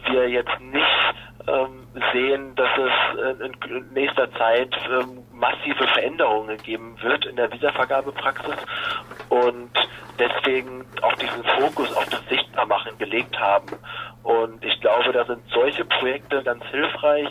wir 0.07 0.29
jetzt 0.29 0.61
nicht 0.61 1.15
ähm, 1.47 1.87
sehen, 2.13 2.55
dass 2.55 2.71
es 2.79 3.41
äh, 3.41 3.47
in 3.47 3.93
nächster 3.93 4.33
Zeit 4.33 4.75
ähm, 4.91 5.25
massive 5.33 5.87
Veränderungen 5.89 6.57
geben 6.59 6.97
wird 7.03 7.27
in 7.27 7.37
der 7.37 7.53
Visavergabepraxis 7.53 8.57
und 9.29 9.71
deswegen 10.19 10.87
auch 11.03 11.13
diesen 11.15 11.45
Fokus 11.59 11.95
auf 11.97 12.07
das 12.07 12.25
Sichtbarmachen 12.29 12.97
gelegt 12.99 13.39
haben. 13.39 13.69
Und 14.25 14.65
ich 14.65 14.81
glaube, 14.81 15.13
da 15.13 15.25
sind 15.27 15.43
solche 15.53 15.85
Projekte 15.85 16.43
ganz 16.43 16.65
hilfreich, 16.71 17.29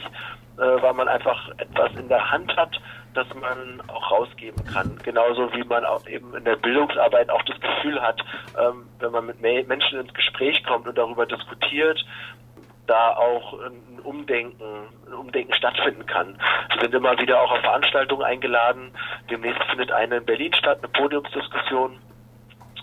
äh, 0.58 0.82
weil 0.82 0.94
man 0.94 1.08
einfach 1.08 1.50
etwas 1.58 1.92
in 1.96 2.08
der 2.08 2.32
Hand 2.32 2.56
hat, 2.56 2.80
das 3.16 3.28
man 3.34 3.82
auch 3.88 4.12
rausgeben 4.12 4.64
kann. 4.66 4.98
Genauso 5.04 5.52
wie 5.54 5.64
man 5.64 5.86
auch 5.86 6.06
eben 6.08 6.36
in 6.36 6.46
der 6.46 6.56
Bildungsarbeit 6.56 7.30
auch 7.32 7.42
das 7.44 7.60
Gefühl 7.60 8.00
hat, 8.02 8.22
ähm, 8.60 8.88
wenn 9.00 9.12
man 9.12 9.26
mit 9.26 9.42
Me- 9.42 9.64
Menschen 9.64 10.00
ins 10.00 10.14
Gespräch 10.14 10.64
kommt 10.66 10.88
und 10.88 10.98
darüber 10.98 11.26
diskutiert, 11.26 12.04
da 12.86 13.16
auch 13.16 13.54
ein 13.60 14.00
Umdenken, 14.04 14.62
ein 15.08 15.14
Umdenken 15.14 15.54
stattfinden 15.54 16.06
kann. 16.06 16.38
Wir 16.74 16.82
sind 16.82 16.94
immer 16.94 17.18
wieder 17.18 17.42
auch 17.42 17.52
auf 17.52 17.62
Veranstaltungen 17.62 18.24
eingeladen. 18.24 18.92
Demnächst 19.30 19.64
findet 19.64 19.92
eine 19.92 20.18
in 20.18 20.26
Berlin 20.26 20.54
statt, 20.54 20.80
eine 20.80 20.90
Podiumsdiskussion, 20.90 21.98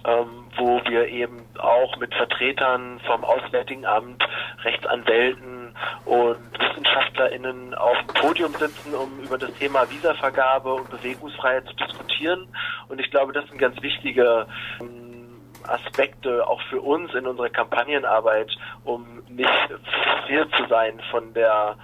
ähm, 0.04 0.46
wo 0.56 0.80
wir 0.86 1.08
eben 1.08 1.44
auch 1.58 1.96
mit 1.98 2.14
Vertretern 2.14 3.00
vom 3.06 3.24
Auswärtigen 3.24 3.86
Amt, 3.86 4.22
Rechtsanwälten 4.64 5.74
und 6.04 6.58
WissenschaftlerInnen 6.58 7.74
auf 7.74 7.96
dem 7.98 8.14
Podium 8.14 8.52
sitzen, 8.54 8.94
um 8.94 9.20
über 9.20 9.38
das 9.38 9.52
Thema 9.54 9.88
Visavergabe 9.90 10.74
und 10.74 10.90
Bewegungsfreiheit 10.90 11.66
zu 11.66 11.74
diskutieren. 11.74 12.48
Und 12.88 13.00
ich 13.00 13.10
glaube, 13.10 13.32
das 13.32 13.46
sind 13.48 13.58
ganz 13.58 13.80
wichtige 13.82 14.46
ähm, 14.80 15.20
Aspekte 15.66 16.46
auch 16.46 16.60
für 16.62 16.80
uns 16.80 17.14
in 17.14 17.26
unserer 17.26 17.50
Kampagnenarbeit, 17.50 18.50
um 18.84 19.22
nicht 19.28 19.50
frustriert 19.68 20.50
zu 20.56 20.66
sein 20.68 21.00
von 21.10 21.32
der 21.34 21.76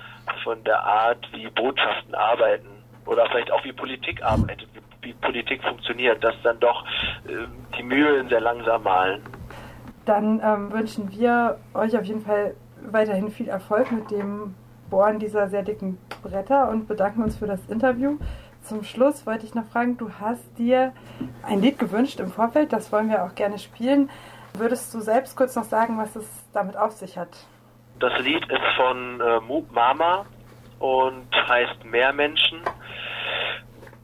von 0.42 0.62
der 0.64 0.82
Art, 0.82 1.26
wie 1.32 1.48
Botschaften 1.48 2.14
arbeiten 2.14 2.68
oder 3.04 3.26
vielleicht 3.26 3.50
auch 3.52 3.64
wie 3.64 3.72
Politik 3.72 4.22
arbeitet, 4.22 4.68
wie, 4.74 4.80
wie 5.06 5.12
Politik 5.14 5.62
funktioniert, 5.62 6.22
dass 6.22 6.34
dann 6.42 6.58
doch 6.60 6.84
äh, 7.26 7.46
die 7.78 7.82
Mühlen 7.82 8.28
sehr 8.28 8.40
langsam 8.40 8.82
malen. 8.82 9.22
Dann 10.04 10.40
ähm, 10.44 10.72
wünschen 10.72 11.10
wir 11.12 11.58
euch 11.74 11.96
auf 11.96 12.04
jeden 12.04 12.20
Fall 12.20 12.54
weiterhin 12.82 13.30
viel 13.30 13.48
Erfolg 13.48 13.90
mit 13.92 14.10
dem 14.10 14.54
Bohren 14.90 15.18
dieser 15.18 15.48
sehr 15.48 15.62
dicken 15.62 15.98
Bretter 16.22 16.68
und 16.68 16.86
bedanken 16.86 17.22
uns 17.22 17.36
für 17.36 17.46
das 17.46 17.64
Interview. 17.66 18.18
Zum 18.62 18.82
Schluss 18.82 19.26
wollte 19.26 19.46
ich 19.46 19.54
noch 19.54 19.66
fragen, 19.66 19.96
du 19.96 20.10
hast 20.20 20.58
dir 20.58 20.92
ein 21.42 21.60
Lied 21.60 21.78
gewünscht 21.78 22.18
im 22.20 22.30
Vorfeld, 22.30 22.72
das 22.72 22.92
wollen 22.92 23.08
wir 23.08 23.24
auch 23.24 23.34
gerne 23.34 23.58
spielen. 23.58 24.10
Würdest 24.54 24.92
du 24.94 25.00
selbst 25.00 25.36
kurz 25.36 25.54
noch 25.54 25.64
sagen, 25.64 25.98
was 25.98 26.16
es 26.16 26.26
damit 26.52 26.76
auf 26.76 26.92
sich 26.92 27.16
hat? 27.16 27.28
Das 28.00 28.18
Lied 28.20 28.44
ist 28.50 28.76
von 28.76 29.20
äh, 29.20 29.40
Moop 29.40 29.70
Mama 29.72 30.26
und 30.78 31.28
heißt 31.32 31.84
Mehrmenschen. 31.84 32.60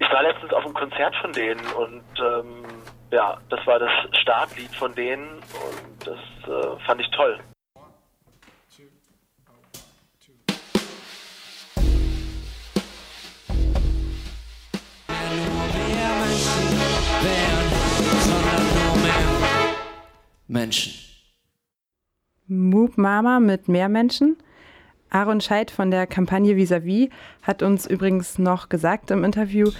Ich 0.03 0.11
war 0.11 0.25
letztens 0.25 0.53
auf 0.53 0.65
einem 0.65 0.75
Konzert 0.75 1.15
von 1.17 1.33
denen 1.33 1.65
und 1.75 2.03
ähm, 2.19 2.65
ja, 3.13 3.39
das 3.51 3.65
war 3.69 3.79
das 3.79 3.91
Startlied 4.21 4.75
von 4.75 4.93
denen 4.97 5.35
und 5.37 6.07
das 6.07 6.19
äh, 6.49 6.85
fand 6.85 7.01
ich 7.01 7.09
toll. 7.11 7.39
Menschen. 20.49 20.95
Moop 22.49 22.99
Mama 22.99 23.39
mit 23.39 23.69
mehr 23.69 23.89
Menschen. 23.89 24.37
Aaron 25.13 25.41
Scheid 25.41 25.71
von 25.71 25.91
der 25.91 26.07
Kampagne 26.07 26.57
Vis-a-vis 26.57 27.11
hat 27.43 27.63
uns 27.63 27.87
übrigens 27.87 28.39
noch 28.39 28.69
gesagt 28.69 29.11
im 29.11 29.25
Interview, 29.25 29.71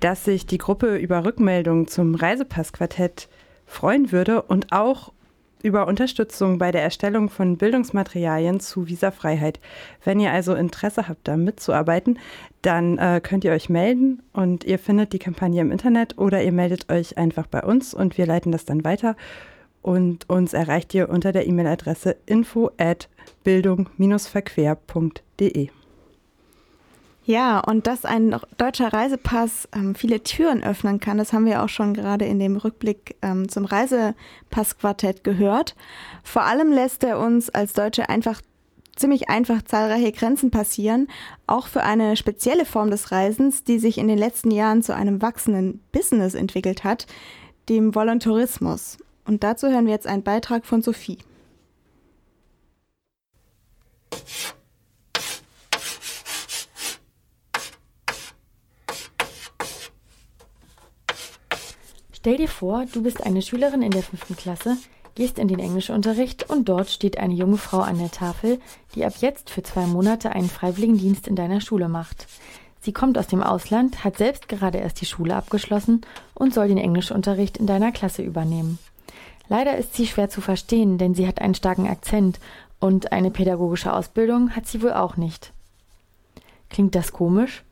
dass 0.00 0.24
sich 0.24 0.46
die 0.46 0.58
Gruppe 0.58 0.96
über 0.96 1.24
Rückmeldungen 1.24 1.88
zum 1.88 2.14
Reisepassquartett 2.14 3.28
freuen 3.66 4.12
würde 4.12 4.42
und 4.42 4.72
auch 4.72 5.12
über 5.62 5.86
Unterstützung 5.86 6.58
bei 6.58 6.70
der 6.70 6.82
Erstellung 6.82 7.30
von 7.30 7.56
Bildungsmaterialien 7.56 8.60
zu 8.60 8.86
Visafreiheit. 8.88 9.58
Wenn 10.04 10.20
ihr 10.20 10.32
also 10.32 10.54
Interesse 10.54 11.08
habt, 11.08 11.26
da 11.26 11.36
mitzuarbeiten, 11.36 12.18
dann 12.62 12.98
äh, 12.98 13.20
könnt 13.22 13.44
ihr 13.44 13.52
euch 13.52 13.68
melden 13.68 14.22
und 14.32 14.64
ihr 14.64 14.78
findet 14.78 15.12
die 15.12 15.18
Kampagne 15.18 15.60
im 15.60 15.72
Internet 15.72 16.18
oder 16.18 16.42
ihr 16.42 16.52
meldet 16.52 16.92
euch 16.92 17.18
einfach 17.18 17.46
bei 17.46 17.62
uns 17.62 17.94
und 17.94 18.18
wir 18.18 18.26
leiten 18.26 18.52
das 18.52 18.64
dann 18.64 18.84
weiter. 18.84 19.16
Und 19.82 20.28
uns 20.28 20.52
erreicht 20.52 20.92
ihr 20.94 21.08
unter 21.08 21.32
der 21.32 21.46
E-Mail-Adresse 21.46 22.16
info 22.26 22.70
at 22.78 23.08
bildung-verquer.de. 23.44 25.70
Ja, 27.28 27.60
und 27.60 27.86
dass 27.86 28.06
ein 28.06 28.34
deutscher 28.56 28.90
Reisepass 28.90 29.68
ähm, 29.74 29.94
viele 29.94 30.22
Türen 30.22 30.64
öffnen 30.64 30.98
kann, 30.98 31.18
das 31.18 31.34
haben 31.34 31.44
wir 31.44 31.62
auch 31.62 31.68
schon 31.68 31.92
gerade 31.92 32.24
in 32.24 32.38
dem 32.38 32.56
Rückblick 32.56 33.16
ähm, 33.20 33.50
zum 33.50 33.66
Reisepassquartett 33.66 35.24
gehört. 35.24 35.76
Vor 36.24 36.44
allem 36.44 36.72
lässt 36.72 37.04
er 37.04 37.18
uns 37.18 37.50
als 37.50 37.74
Deutsche 37.74 38.08
einfach 38.08 38.40
ziemlich 38.96 39.28
einfach 39.28 39.60
zahlreiche 39.60 40.12
Grenzen 40.12 40.50
passieren, 40.50 41.08
auch 41.46 41.66
für 41.66 41.82
eine 41.82 42.16
spezielle 42.16 42.64
Form 42.64 42.90
des 42.90 43.12
Reisens, 43.12 43.62
die 43.62 43.78
sich 43.78 43.98
in 43.98 44.08
den 44.08 44.18
letzten 44.18 44.50
Jahren 44.50 44.82
zu 44.82 44.94
einem 44.94 45.20
wachsenden 45.20 45.82
Business 45.92 46.34
entwickelt 46.34 46.82
hat, 46.82 47.06
dem 47.68 47.94
Volontarismus. 47.94 48.96
Und 49.28 49.44
dazu 49.44 49.68
hören 49.68 49.84
wir 49.84 49.92
jetzt 49.92 50.06
einen 50.06 50.22
Beitrag 50.22 50.64
von 50.64 50.80
Sophie. 50.80 51.18
Stell 62.10 62.38
dir 62.38 62.48
vor, 62.48 62.86
du 62.90 63.02
bist 63.02 63.22
eine 63.22 63.42
Schülerin 63.42 63.82
in 63.82 63.90
der 63.90 64.02
fünften 64.02 64.34
Klasse, 64.34 64.78
gehst 65.14 65.38
in 65.38 65.48
den 65.48 65.58
Englischunterricht 65.58 66.48
und 66.48 66.66
dort 66.70 66.88
steht 66.88 67.18
eine 67.18 67.34
junge 67.34 67.58
Frau 67.58 67.80
an 67.80 67.98
der 67.98 68.10
Tafel, 68.10 68.58
die 68.94 69.04
ab 69.04 69.12
jetzt 69.20 69.50
für 69.50 69.62
zwei 69.62 69.86
Monate 69.86 70.32
einen 70.32 70.48
Freiwilligendienst 70.48 71.28
in 71.28 71.36
deiner 71.36 71.60
Schule 71.60 71.90
macht. 71.90 72.26
Sie 72.80 72.94
kommt 72.94 73.18
aus 73.18 73.26
dem 73.26 73.42
Ausland, 73.42 74.04
hat 74.04 74.16
selbst 74.16 74.48
gerade 74.48 74.78
erst 74.78 75.02
die 75.02 75.06
Schule 75.06 75.36
abgeschlossen 75.36 76.00
und 76.32 76.54
soll 76.54 76.68
den 76.68 76.78
Englischunterricht 76.78 77.58
in 77.58 77.66
deiner 77.66 77.92
Klasse 77.92 78.22
übernehmen. 78.22 78.78
Leider 79.48 79.76
ist 79.76 79.94
sie 79.94 80.06
schwer 80.06 80.28
zu 80.28 80.40
verstehen, 80.40 80.98
denn 80.98 81.14
sie 81.14 81.26
hat 81.26 81.40
einen 81.40 81.54
starken 81.54 81.88
Akzent 81.88 82.38
und 82.80 83.12
eine 83.12 83.30
pädagogische 83.30 83.92
Ausbildung 83.92 84.50
hat 84.50 84.66
sie 84.66 84.82
wohl 84.82 84.92
auch 84.92 85.16
nicht. 85.16 85.52
Klingt 86.70 86.94
das 86.94 87.12
komisch? 87.12 87.64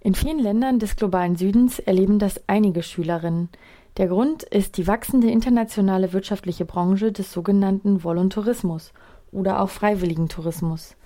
In 0.00 0.14
vielen 0.14 0.38
Ländern 0.38 0.78
des 0.78 0.96
globalen 0.96 1.36
Südens 1.36 1.78
erleben 1.78 2.18
das 2.18 2.40
einige 2.46 2.82
Schülerinnen. 2.82 3.48
Der 3.96 4.08
Grund 4.08 4.42
ist 4.44 4.76
die 4.76 4.86
wachsende 4.86 5.30
internationale 5.30 6.12
wirtschaftliche 6.12 6.64
Branche 6.64 7.12
des 7.12 7.32
sogenannten 7.32 8.02
Volontarismus 8.02 8.92
oder 9.30 9.60
auch 9.60 9.68
freiwilligen 9.68 10.28
Tourismus. 10.28 10.96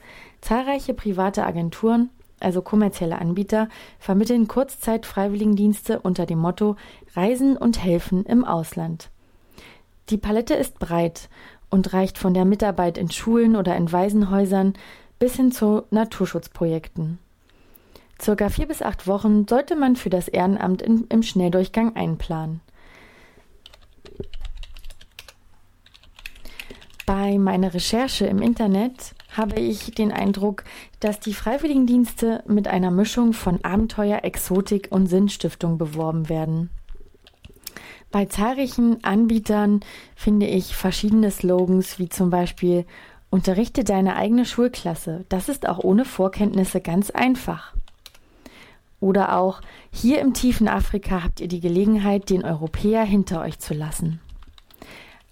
Zahlreiche 0.40 0.94
private 0.94 1.44
Agenturen, 1.44 2.10
also 2.40 2.62
kommerzielle 2.62 3.18
Anbieter, 3.18 3.68
vermitteln 3.98 4.48
Kurzzeit-Freiwilligendienste 4.48 6.00
unter 6.00 6.24
dem 6.26 6.38
Motto 6.38 6.76
Reisen 7.14 7.56
und 7.56 7.82
Helfen 7.82 8.24
im 8.26 8.44
Ausland. 8.44 9.10
Die 10.10 10.18
Palette 10.18 10.54
ist 10.54 10.78
breit 10.78 11.28
und 11.70 11.92
reicht 11.92 12.18
von 12.18 12.34
der 12.34 12.44
Mitarbeit 12.44 12.98
in 12.98 13.10
Schulen 13.10 13.56
oder 13.56 13.76
in 13.76 13.90
Waisenhäusern 13.90 14.74
bis 15.18 15.36
hin 15.36 15.50
zu 15.50 15.84
Naturschutzprojekten. 15.90 17.18
Circa 18.20 18.48
vier 18.48 18.68
bis 18.68 18.82
acht 18.82 19.06
Wochen 19.06 19.48
sollte 19.48 19.76
man 19.76 19.96
für 19.96 20.10
das 20.10 20.28
Ehrenamt 20.28 20.82
in, 20.82 21.06
im 21.08 21.22
Schnelldurchgang 21.22 21.96
einplanen. 21.96 22.60
Bei 27.06 27.36
meiner 27.38 27.74
Recherche 27.74 28.26
im 28.26 28.40
Internet 28.40 29.14
habe 29.30 29.60
ich 29.60 29.94
den 29.94 30.10
Eindruck, 30.10 30.64
dass 31.00 31.20
die 31.20 31.34
Freiwilligendienste 31.34 32.42
mit 32.46 32.66
einer 32.66 32.90
Mischung 32.90 33.34
von 33.34 33.62
Abenteuer, 33.62 34.20
Exotik 34.22 34.88
und 34.90 35.06
Sinnstiftung 35.06 35.76
beworben 35.76 36.28
werden. 36.30 36.70
Bei 38.14 38.26
zahlreichen 38.26 39.02
Anbietern 39.02 39.80
finde 40.14 40.46
ich 40.46 40.76
verschiedene 40.76 41.32
Slogans 41.32 41.98
wie 41.98 42.08
zum 42.08 42.30
Beispiel 42.30 42.86
Unterrichte 43.28 43.82
deine 43.82 44.14
eigene 44.14 44.44
Schulklasse. 44.44 45.24
Das 45.28 45.48
ist 45.48 45.68
auch 45.68 45.80
ohne 45.80 46.04
Vorkenntnisse 46.04 46.80
ganz 46.80 47.10
einfach. 47.10 47.74
Oder 49.00 49.36
auch 49.36 49.62
hier 49.90 50.20
im 50.20 50.32
tiefen 50.32 50.68
Afrika 50.68 51.24
habt 51.24 51.40
ihr 51.40 51.48
die 51.48 51.58
Gelegenheit, 51.58 52.30
den 52.30 52.44
Europäer 52.44 53.02
hinter 53.02 53.40
euch 53.40 53.58
zu 53.58 53.74
lassen. 53.74 54.20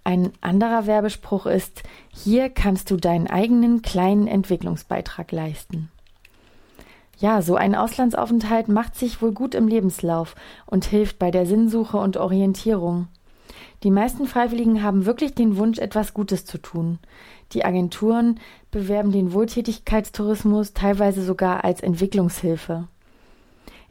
Ein 0.03 0.33
anderer 0.41 0.89
Werbespruch 0.89 1.47
ist, 1.47 1.85
hier 2.13 2.51
kannst 2.51 2.91
du 2.91 2.97
deinen 2.97 3.29
eigenen 3.29 3.83
kleinen 3.83 4.27
Entwicklungsbeitrag 4.27 5.31
leisten. 5.31 5.92
Ja, 7.23 7.41
so 7.41 7.55
ein 7.55 7.77
Auslandsaufenthalt 7.77 8.67
macht 8.67 8.97
sich 8.97 9.23
wohl 9.23 9.31
gut 9.31 9.55
im 9.55 9.69
Lebenslauf 9.69 10.35
und 10.67 10.85
hilft 10.85 11.21
bei 11.21 11.31
der 11.31 11.47
Sinnsuche 11.47 11.97
und 11.97 12.17
Orientierung. 12.17 13.07
Die 13.85 13.93
meisten 13.93 14.27
Freiwilligen 14.27 14.83
haben 14.83 15.07
wirklich 15.07 15.33
den 15.33 15.57
Wunsch, 15.57 15.79
etwas 15.79 16.15
Gutes 16.15 16.45
zu 16.47 16.59
tun. 16.59 16.99
Die 17.53 17.65
Agenturen 17.65 18.41
bewerben 18.73 19.13
den 19.13 19.33
Wohltätigkeitstourismus 19.33 20.73
teilweise 20.73 21.23
sogar 21.23 21.63
als 21.63 21.81
Entwicklungshilfe. 21.81 22.89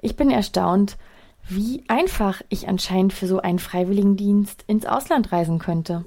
Ich 0.02 0.17
bin 0.17 0.30
erstaunt, 0.30 0.98
wie 1.48 1.86
einfach 1.88 2.41
ich 2.50 2.67
anscheinend 2.67 3.13
für 3.13 3.28
so 3.28 3.39
einen 3.39 3.60
Freiwilligendienst 3.60 4.65
ins 4.67 4.86
Ausland 4.86 5.32
reisen 5.32 5.58
könnte. 5.58 6.04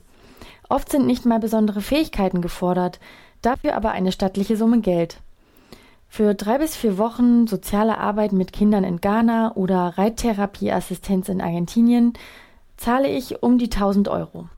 Oft 0.68 0.90
sind 0.90 1.06
nicht 1.06 1.24
mal 1.24 1.40
besondere 1.40 1.80
Fähigkeiten 1.80 2.42
gefordert, 2.42 3.00
dafür 3.40 3.76
aber 3.76 3.92
eine 3.92 4.12
stattliche 4.12 4.58
Summe 4.58 4.80
Geld. 4.80 5.22
Für 6.16 6.32
drei 6.32 6.58
bis 6.58 6.76
vier 6.76 6.96
Wochen 6.96 7.48
soziale 7.48 7.98
Arbeit 7.98 8.30
mit 8.30 8.52
Kindern 8.52 8.84
in 8.84 9.00
Ghana 9.00 9.56
oder 9.56 9.94
Reittherapieassistenz 9.98 11.28
in 11.28 11.40
Argentinien 11.40 12.12
zahle 12.76 13.08
ich 13.08 13.42
um 13.42 13.58
die 13.58 13.64
1000 13.64 14.06
Euro. 14.06 14.48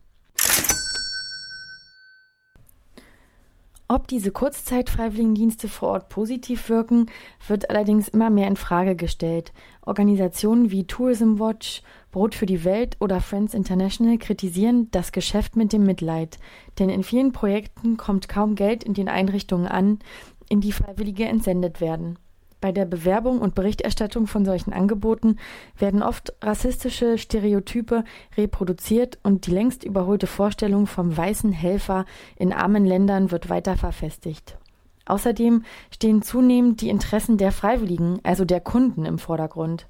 Ob 3.88 4.06
diese 4.08 4.32
Kurzzeit-Freiwilligendienste 4.32 5.68
vor 5.68 5.90
Ort 5.90 6.08
positiv 6.10 6.68
wirken, 6.68 7.06
wird 7.46 7.70
allerdings 7.70 8.08
immer 8.08 8.28
mehr 8.28 8.48
in 8.48 8.56
Frage 8.56 8.94
gestellt. 8.94 9.52
Organisationen 9.80 10.70
wie 10.70 10.84
Tourism 10.84 11.38
Watch, 11.38 11.82
Brot 12.10 12.34
für 12.34 12.46
die 12.46 12.64
Welt 12.64 12.96
oder 13.00 13.20
Friends 13.20 13.54
International 13.54 14.18
kritisieren 14.18 14.90
das 14.90 15.12
Geschäft 15.12 15.54
mit 15.54 15.72
dem 15.72 15.84
Mitleid, 15.84 16.38
denn 16.78 16.90
in 16.90 17.04
vielen 17.04 17.30
Projekten 17.30 17.96
kommt 17.96 18.28
kaum 18.28 18.56
Geld 18.56 18.82
in 18.82 18.92
den 18.92 19.08
Einrichtungen 19.08 19.68
an, 19.68 20.00
in 20.48 20.60
die 20.60 20.72
Freiwillige 20.72 21.24
entsendet 21.24 21.80
werden. 21.80 22.18
Bei 22.60 22.72
der 22.72 22.86
Bewerbung 22.86 23.40
und 23.40 23.54
Berichterstattung 23.54 24.26
von 24.26 24.44
solchen 24.44 24.72
Angeboten 24.72 25.36
werden 25.78 26.02
oft 26.02 26.32
rassistische 26.42 27.18
Stereotype 27.18 28.02
reproduziert 28.36 29.18
und 29.22 29.46
die 29.46 29.50
längst 29.50 29.84
überholte 29.84 30.26
Vorstellung 30.26 30.86
vom 30.86 31.16
weißen 31.16 31.52
Helfer 31.52 32.06
in 32.36 32.52
armen 32.52 32.86
Ländern 32.86 33.30
wird 33.30 33.50
weiter 33.50 33.76
verfestigt. 33.76 34.56
Außerdem 35.04 35.64
stehen 35.92 36.22
zunehmend 36.22 36.80
die 36.80 36.88
Interessen 36.88 37.38
der 37.38 37.52
Freiwilligen, 37.52 38.18
also 38.24 38.44
der 38.44 38.60
Kunden, 38.60 39.04
im 39.04 39.18
Vordergrund. 39.18 39.86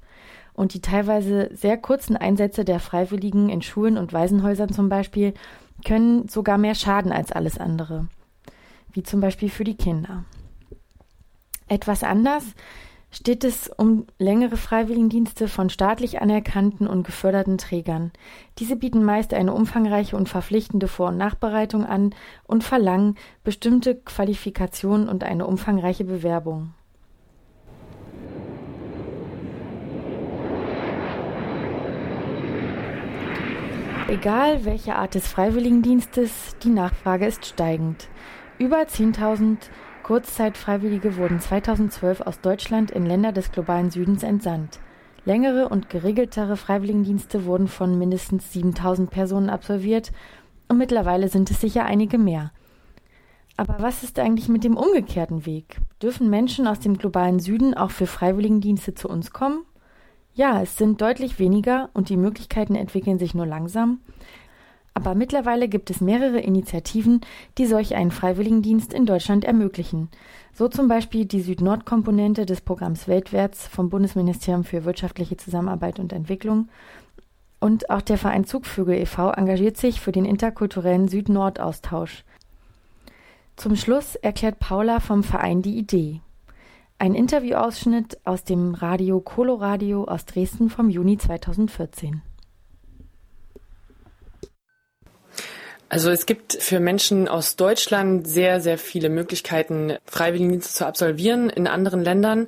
Und 0.53 0.73
die 0.73 0.81
teilweise 0.81 1.49
sehr 1.53 1.77
kurzen 1.77 2.17
Einsätze 2.17 2.65
der 2.65 2.79
Freiwilligen 2.79 3.49
in 3.49 3.61
Schulen 3.61 3.97
und 3.97 4.13
Waisenhäusern 4.13 4.69
zum 4.69 4.89
Beispiel 4.89 5.33
können 5.85 6.27
sogar 6.27 6.57
mehr 6.57 6.75
schaden 6.75 7.11
als 7.11 7.31
alles 7.31 7.57
andere, 7.57 8.07
wie 8.91 9.03
zum 9.03 9.21
Beispiel 9.21 9.49
für 9.49 9.63
die 9.63 9.77
Kinder. 9.77 10.25
Etwas 11.67 12.03
anders 12.03 12.43
steht 13.11 13.43
es 13.43 13.69
um 13.69 14.05
längere 14.19 14.57
Freiwilligendienste 14.57 15.47
von 15.47 15.69
staatlich 15.69 16.21
anerkannten 16.21 16.87
und 16.87 17.03
geförderten 17.03 17.57
Trägern. 17.57 18.11
Diese 18.59 18.75
bieten 18.75 19.03
meist 19.03 19.33
eine 19.33 19.53
umfangreiche 19.53 20.15
und 20.15 20.29
verpflichtende 20.29 20.87
Vor- 20.87 21.09
und 21.09 21.17
Nachbereitung 21.17 21.85
an 21.85 22.13
und 22.45 22.63
verlangen 22.63 23.15
bestimmte 23.43 23.95
Qualifikationen 23.95 25.07
und 25.09 25.23
eine 25.23 25.47
umfangreiche 25.47 26.03
Bewerbung. 26.03 26.73
Egal 34.09 34.63
welche 34.63 34.95
Art 34.95 35.15
des 35.15 35.27
Freiwilligendienstes, 35.27 36.55
die 36.63 36.69
Nachfrage 36.69 37.25
ist 37.25 37.45
steigend. 37.45 38.07
Über 38.57 38.83
10.000 38.83 39.57
Kurzzeitfreiwillige 40.07 41.17
wurden 41.17 41.41
2012 41.41 42.21
aus 42.21 42.39
Deutschland 42.39 42.91
in 42.91 43.05
Länder 43.05 43.33
des 43.33 43.51
globalen 43.51 43.91
Südens 43.91 44.23
entsandt. 44.23 44.79
Längere 45.25 45.67
und 45.67 45.89
geregeltere 45.89 46.55
Freiwilligendienste 46.55 47.43
wurden 47.43 47.67
von 47.67 47.97
mindestens 47.97 48.53
7000 48.53 49.09
Personen 49.09 49.49
absolviert 49.49 50.13
und 50.69 50.77
mittlerweile 50.77 51.27
sind 51.27 51.51
es 51.51 51.59
sicher 51.59 51.83
einige 51.83 52.17
mehr. 52.17 52.53
Aber 53.57 53.79
was 53.79 54.01
ist 54.03 54.17
eigentlich 54.17 54.47
mit 54.47 54.63
dem 54.63 54.77
umgekehrten 54.77 55.45
Weg? 55.45 55.81
Dürfen 56.01 56.29
Menschen 56.29 56.67
aus 56.67 56.79
dem 56.79 56.97
globalen 56.97 57.41
Süden 57.41 57.73
auch 57.73 57.91
für 57.91 58.07
Freiwilligendienste 58.07 58.93
zu 58.93 59.09
uns 59.09 59.31
kommen? 59.31 59.65
Ja, 60.33 60.61
es 60.61 60.77
sind 60.77 61.01
deutlich 61.01 61.37
weniger 61.37 61.89
und 61.93 62.07
die 62.07 62.15
Möglichkeiten 62.15 62.75
entwickeln 62.75 63.19
sich 63.19 63.33
nur 63.33 63.45
langsam. 63.45 63.99
Aber 64.97 65.13
mittlerweile 65.13 65.69
gibt 65.69 65.91
es 65.91 66.01
mehrere 66.01 66.39
Initiativen, 66.39 67.21
die 67.59 67.67
solch 67.67 67.93
einen 67.93 68.09
Freiwilligendienst 68.09 68.93
in 68.93 69.05
Deutschland 69.05 69.45
ermöglichen. 69.45 70.09
So 70.53 70.69
zum 70.69 70.87
Beispiel 70.87 71.25
die 71.25 71.41
Süd-Nord-Komponente 71.41 72.47
des 72.47 72.61
Programms 72.61 73.07
Weltwärts 73.07 73.67
vom 73.67 73.91
Bundesministerium 73.91 74.63
für 74.63 74.85
wirtschaftliche 74.85 75.37
Zusammenarbeit 75.37 75.99
und 75.99 76.13
Entwicklung. 76.13 76.69
Und 77.59 77.91
auch 77.91 78.01
der 78.01 78.17
Verein 78.17 78.45
Zugvögel 78.45 78.95
e.V. 78.95 79.29
engagiert 79.33 79.77
sich 79.77 80.01
für 80.01 80.11
den 80.11 80.25
interkulturellen 80.25 81.07
Süd-Nord-Austausch. 81.07 82.23
Zum 83.55 83.75
Schluss 83.75 84.15
erklärt 84.15 84.57
Paula 84.57 84.99
vom 84.99 85.21
Verein 85.21 85.61
die 85.61 85.77
Idee. 85.77 86.21
Ein 86.97 87.13
Interviewausschnitt 87.13 88.17
aus 88.23 88.45
dem 88.45 88.73
Radio 88.73 89.19
Coloradio 89.19 90.05
aus 90.05 90.25
Dresden 90.25 90.71
vom 90.71 90.89
Juni 90.89 91.19
2014. 91.19 92.23
Also 95.89 96.11
es 96.11 96.25
gibt 96.25 96.53
für 96.53 96.79
Menschen 96.79 97.27
aus 97.27 97.55
Deutschland 97.55 98.27
sehr, 98.27 98.59
sehr 98.59 98.77
viele 98.77 99.09
Möglichkeiten, 99.09 99.93
Freiwilligendienste 100.05 100.73
zu 100.73 100.85
absolvieren 100.85 101.49
in 101.49 101.67
anderen 101.67 102.03
Ländern. 102.03 102.47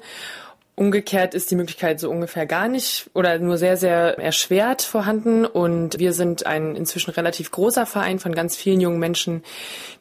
Umgekehrt 0.75 1.33
ist 1.33 1.51
die 1.51 1.55
Möglichkeit 1.55 1.99
so 1.99 2.09
ungefähr 2.09 2.45
gar 2.45 2.69
nicht 2.69 3.09
oder 3.13 3.37
nur 3.39 3.57
sehr, 3.57 3.75
sehr 3.75 4.17
erschwert 4.17 4.81
vorhanden. 4.81 5.45
Und 5.45 5.99
wir 5.99 6.13
sind 6.13 6.45
ein 6.45 6.75
inzwischen 6.75 7.11
relativ 7.11 7.51
großer 7.51 7.85
Verein 7.85 8.19
von 8.19 8.33
ganz 8.33 8.55
vielen 8.55 8.79
jungen 8.79 8.99
Menschen, 8.99 9.43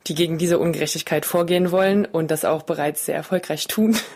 die 0.06 0.14
gegen 0.14 0.38
diese 0.38 0.58
Ungerechtigkeit 0.58 1.26
vorgehen 1.26 1.72
wollen 1.72 2.06
und 2.06 2.30
das 2.30 2.44
auch 2.44 2.62
bereits 2.62 3.06
sehr 3.06 3.16
erfolgreich 3.16 3.66
tun. 3.66 3.96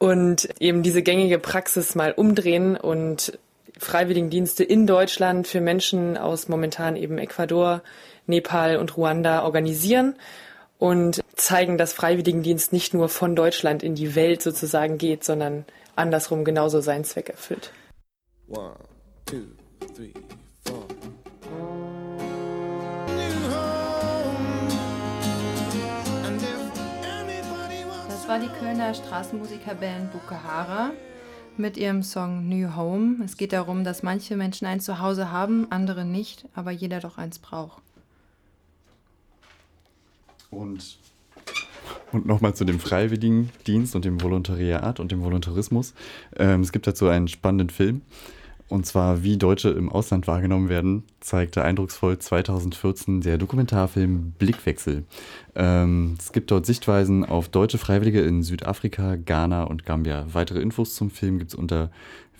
Und 0.00 0.48
eben 0.60 0.84
diese 0.84 1.02
gängige 1.02 1.40
Praxis 1.40 1.96
mal 1.96 2.12
umdrehen 2.12 2.76
und 2.76 3.36
Freiwilligendienste 3.78 4.62
in 4.62 4.86
Deutschland 4.86 5.48
für 5.48 5.60
Menschen 5.60 6.16
aus 6.16 6.46
momentan 6.46 6.94
eben 6.94 7.18
Ecuador, 7.18 7.82
Nepal 8.28 8.76
und 8.76 8.96
Ruanda 8.96 9.42
organisieren 9.42 10.14
und 10.78 11.20
zeigen, 11.34 11.78
dass 11.78 11.92
Freiwilligendienst 11.92 12.72
nicht 12.72 12.94
nur 12.94 13.08
von 13.08 13.34
Deutschland 13.34 13.82
in 13.82 13.94
die 13.94 14.14
Welt 14.14 14.42
sozusagen 14.42 14.98
geht, 14.98 15.24
sondern 15.24 15.64
andersrum 15.96 16.44
genauso 16.44 16.80
seinen 16.80 17.04
Zweck 17.04 17.30
erfüllt. 17.30 17.72
One, 18.48 18.74
two, 19.26 19.42
three, 19.94 20.12
war 28.28 28.38
die 28.38 28.48
Kölner 28.60 28.92
Straßenmusikerband 28.92 30.12
Bukahara 30.12 30.90
mit 31.56 31.78
ihrem 31.78 32.02
Song 32.02 32.46
New 32.46 32.76
Home. 32.76 33.24
Es 33.24 33.38
geht 33.38 33.54
darum, 33.54 33.84
dass 33.84 34.02
manche 34.02 34.36
Menschen 34.36 34.66
ein 34.66 34.80
Zuhause 34.80 35.32
haben, 35.32 35.66
andere 35.70 36.04
nicht, 36.04 36.44
aber 36.54 36.70
jeder 36.70 37.00
doch 37.00 37.16
eins 37.16 37.38
braucht. 37.38 37.82
Und, 40.50 40.98
und 42.12 42.26
nochmal 42.26 42.54
zu 42.54 42.64
dem 42.64 42.80
Freiwilligendienst 42.80 43.94
und 43.94 44.04
dem 44.04 44.22
Volontariat 44.22 45.00
und 45.00 45.12
dem 45.12 45.22
Voluntarismus. 45.22 45.94
Ähm, 46.36 46.62
es 46.62 46.72
gibt 46.72 46.86
dazu 46.86 47.08
einen 47.08 47.28
spannenden 47.28 47.70
Film. 47.70 48.02
Und 48.68 48.84
zwar, 48.84 49.22
wie 49.22 49.38
Deutsche 49.38 49.70
im 49.70 49.88
Ausland 49.88 50.26
wahrgenommen 50.26 50.68
werden, 50.68 51.04
zeigte 51.20 51.62
eindrucksvoll 51.62 52.18
2014 52.18 53.22
der 53.22 53.38
Dokumentarfilm 53.38 54.34
Blickwechsel. 54.38 55.04
Ähm, 55.54 56.16
es 56.18 56.32
gibt 56.32 56.50
dort 56.50 56.66
Sichtweisen 56.66 57.24
auf 57.24 57.48
deutsche 57.48 57.78
Freiwillige 57.78 58.20
in 58.20 58.42
Südafrika, 58.42 59.16
Ghana 59.16 59.62
und 59.64 59.86
Gambia. 59.86 60.26
Weitere 60.32 60.60
Infos 60.60 60.94
zum 60.94 61.10
Film 61.10 61.38
gibt 61.38 61.52
es 61.52 61.58
unter 61.58 61.90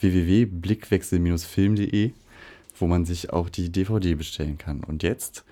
www.blickwechsel-film.de, 0.01 2.12
wo 2.79 2.87
man 2.87 3.07
sich 3.07 3.33
auch 3.33 3.49
die 3.49 3.73
DVD 3.73 4.14
bestellen 4.14 4.59
kann. 4.59 4.85
Und 4.85 5.03
jetzt 5.03 5.47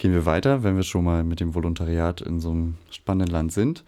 gehen 0.00 0.12
wir 0.12 0.26
weiter, 0.26 0.62
wenn 0.62 0.76
wir 0.76 0.82
schon 0.82 1.04
mal 1.04 1.22
mit 1.22 1.40
dem 1.40 1.54
Volontariat 1.54 2.20
in 2.20 2.40
so 2.40 2.50
einem 2.50 2.74
spannenden 2.90 3.32
Land 3.32 3.52
sind 3.52 3.84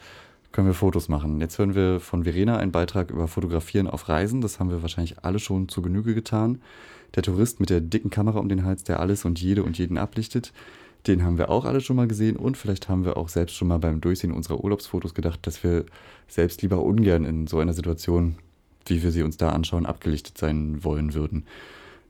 können 0.53 0.67
wir 0.67 0.75
Fotos 0.75 1.09
machen. 1.09 1.41
Jetzt 1.41 1.59
hören 1.59 1.75
wir 1.75 1.99
von 1.99 2.25
Verena 2.25 2.59
einen 2.59 2.73
Beitrag 2.73 3.11
über 3.11 3.27
Fotografieren 3.27 3.89
auf 3.89 4.09
Reisen. 4.09 4.43
Das 4.43 4.61
haben 4.61 4.71
wir 4.71 4.83
wahrscheinlich 4.83 5.25
alle 5.25 5.39
schon 5.39 5.69
zu 5.69 5.83
Genüge 5.83 6.15
getan. 6.15 6.61
Der 7.15 7.23
Tourist 7.23 7.59
mit 7.59 7.71
der 7.71 7.81
dicken 7.81 8.11
Kamera 8.11 8.39
um 8.39 8.49
den 8.49 8.65
Hals, 8.65 8.85
der 8.85 9.01
alles 9.01 9.25
und 9.25 9.41
jede 9.41 9.65
und 9.65 9.79
jeden 9.79 9.99
ablichtet, 9.99 10.53
den 11.07 11.25
haben 11.25 11.37
wir 11.37 11.51
auch 11.51 11.65
alle 11.65 11.81
schon 11.81 11.97
mal 11.97 12.07
gesehen 12.07 12.37
und 12.37 12.57
vielleicht 12.57 12.89
haben 12.89 13.05
wir 13.05 13.17
auch 13.17 13.29
selbst 13.29 13.57
schon 13.57 13.69
mal 13.69 13.79
beim 13.79 14.01
Durchsehen 14.01 14.31
unserer 14.31 14.63
Urlaubsfotos 14.63 15.15
gedacht, 15.15 15.41
dass 15.47 15.65
wir 15.65 15.85
selbst 16.29 16.63
lieber 16.63 16.81
ungern 16.83 17.25
in 17.25 17.47
so 17.49 17.59
einer 17.59 17.73
Situation, 17.73 18.37
wie 18.87 19.03
wir 19.03 19.11
sie 19.11 19.23
uns 19.23 19.37
da 19.37 19.51
anschauen, 19.51 19.85
abgelichtet 19.85 20.39
sein 20.39 20.85
wollen 20.85 21.13
würden. 21.13 21.45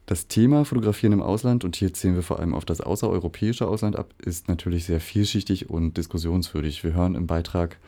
Das 0.06 0.26
Thema 0.26 0.64
Fotografieren 0.64 1.12
im 1.12 1.22
Ausland, 1.22 1.64
und 1.64 1.76
hier 1.76 1.94
zählen 1.94 2.16
wir 2.16 2.22
vor 2.22 2.40
allem 2.40 2.54
auf 2.54 2.64
das 2.64 2.80
außereuropäische 2.80 3.68
Ausland 3.68 3.96
ab, 3.96 4.12
ist 4.18 4.48
natürlich 4.48 4.84
sehr 4.84 5.00
vielschichtig 5.00 5.70
und 5.70 5.96
diskussionswürdig. 5.96 6.82
Wir 6.82 6.94
hören 6.94 7.14
im 7.14 7.26
Beitrag 7.26 7.78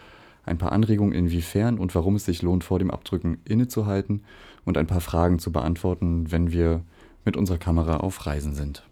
ein 0.46 0.58
paar 0.58 0.72
Anregungen, 0.72 1.12
inwiefern 1.12 1.78
und 1.78 1.94
warum 1.94 2.16
es 2.16 2.24
sich 2.24 2.42
lohnt, 2.42 2.64
vor 2.64 2.78
dem 2.78 2.90
Abdrücken 2.90 3.40
innezuhalten 3.44 4.22
und 4.64 4.78
ein 4.78 4.86
paar 4.86 5.00
Fragen 5.00 5.38
zu 5.38 5.50
beantworten, 5.50 6.30
wenn 6.30 6.52
wir 6.52 6.84
mit 7.24 7.36
unserer 7.36 7.58
Kamera 7.58 7.96
auf 7.96 8.26
Reisen 8.26 8.54
sind. 8.54 8.84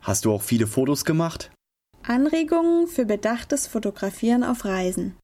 Hast 0.00 0.24
du 0.24 0.32
auch 0.32 0.42
viele 0.42 0.66
Fotos 0.66 1.04
gemacht? 1.04 1.50
Anregungen 2.02 2.86
für 2.86 3.04
bedachtes 3.04 3.66
Fotografieren 3.66 4.44
auf 4.44 4.64
Reisen. 4.64 5.16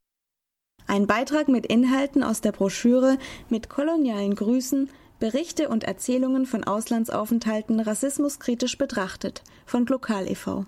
Ein 0.89 1.07
Beitrag 1.07 1.47
mit 1.47 1.67
Inhalten 1.67 2.25
aus 2.25 2.41
der 2.41 2.51
Broschüre 2.51 3.19
mit 3.49 3.69
kolonialen 3.69 4.35
Grüßen, 4.35 4.91
Berichte 5.23 5.69
und 5.69 5.85
Erzählungen 5.85 6.47
von 6.47 6.65
Auslandsaufenthalten 6.65 7.79
rassismuskritisch 7.79 8.77
betrachtet 8.77 9.45
von 9.67 9.85
Glokal 9.85 10.29
e.V. 10.29 10.67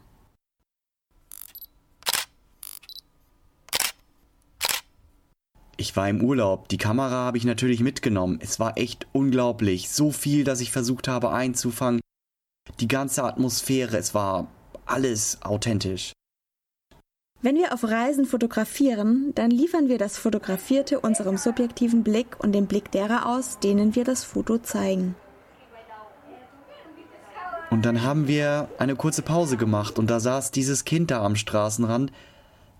Ich 5.76 5.96
war 5.96 6.08
im 6.08 6.22
Urlaub. 6.22 6.68
Die 6.68 6.76
Kamera 6.76 7.16
habe 7.16 7.36
ich 7.36 7.44
natürlich 7.44 7.80
mitgenommen. 7.80 8.38
Es 8.40 8.60
war 8.60 8.78
echt 8.78 9.08
unglaublich. 9.10 9.90
So 9.90 10.12
viel, 10.12 10.44
dass 10.44 10.60
ich 10.60 10.70
versucht 10.70 11.08
habe 11.08 11.32
einzufangen. 11.32 12.00
Die 12.78 12.86
ganze 12.86 13.24
Atmosphäre, 13.24 13.96
es 13.96 14.14
war 14.14 14.46
alles 14.86 15.42
authentisch. 15.42 16.12
Wenn 17.44 17.56
wir 17.56 17.74
auf 17.74 17.84
Reisen 17.84 18.24
fotografieren, 18.24 19.32
dann 19.34 19.50
liefern 19.50 19.90
wir 19.90 19.98
das 19.98 20.16
Fotografierte 20.16 20.98
unserem 20.98 21.36
subjektiven 21.36 22.02
Blick 22.02 22.42
und 22.42 22.52
dem 22.52 22.64
Blick 22.64 22.90
derer 22.90 23.26
aus, 23.26 23.58
denen 23.58 23.94
wir 23.94 24.04
das 24.04 24.24
Foto 24.24 24.56
zeigen. 24.56 25.14
Und 27.70 27.84
dann 27.84 28.02
haben 28.02 28.28
wir 28.28 28.70
eine 28.78 28.96
kurze 28.96 29.20
Pause 29.20 29.58
gemacht 29.58 29.98
und 29.98 30.08
da 30.08 30.20
saß 30.20 30.52
dieses 30.52 30.86
Kind 30.86 31.10
da 31.10 31.22
am 31.22 31.36
Straßenrand. 31.36 32.12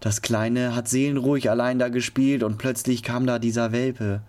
Das 0.00 0.22
Kleine 0.22 0.74
hat 0.74 0.88
seelenruhig 0.88 1.50
allein 1.50 1.78
da 1.78 1.90
gespielt 1.90 2.42
und 2.42 2.56
plötzlich 2.56 3.02
kam 3.02 3.26
da 3.26 3.38
dieser 3.38 3.70
Welpe. 3.70 4.22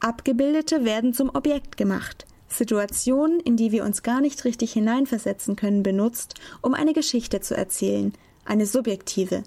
Abgebildete 0.00 0.84
werden 0.84 1.14
zum 1.14 1.30
Objekt 1.32 1.76
gemacht. 1.76 2.26
Situationen, 2.48 3.40
in 3.40 3.56
die 3.56 3.72
wir 3.72 3.84
uns 3.84 4.02
gar 4.02 4.20
nicht 4.20 4.44
richtig 4.44 4.72
hineinversetzen 4.72 5.56
können, 5.56 5.82
benutzt, 5.82 6.34
um 6.62 6.74
eine 6.74 6.92
Geschichte 6.92 7.40
zu 7.40 7.56
erzählen, 7.56 8.12
eine 8.44 8.66
subjektive, 8.66 9.42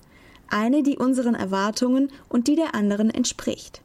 eine, 0.50 0.84
die 0.84 0.98
unseren 0.98 1.36
Erwartungen 1.36 2.12
und 2.30 2.48
die 2.48 2.56
der 2.56 2.76
anderen 2.76 3.10
entspricht. 3.10 3.82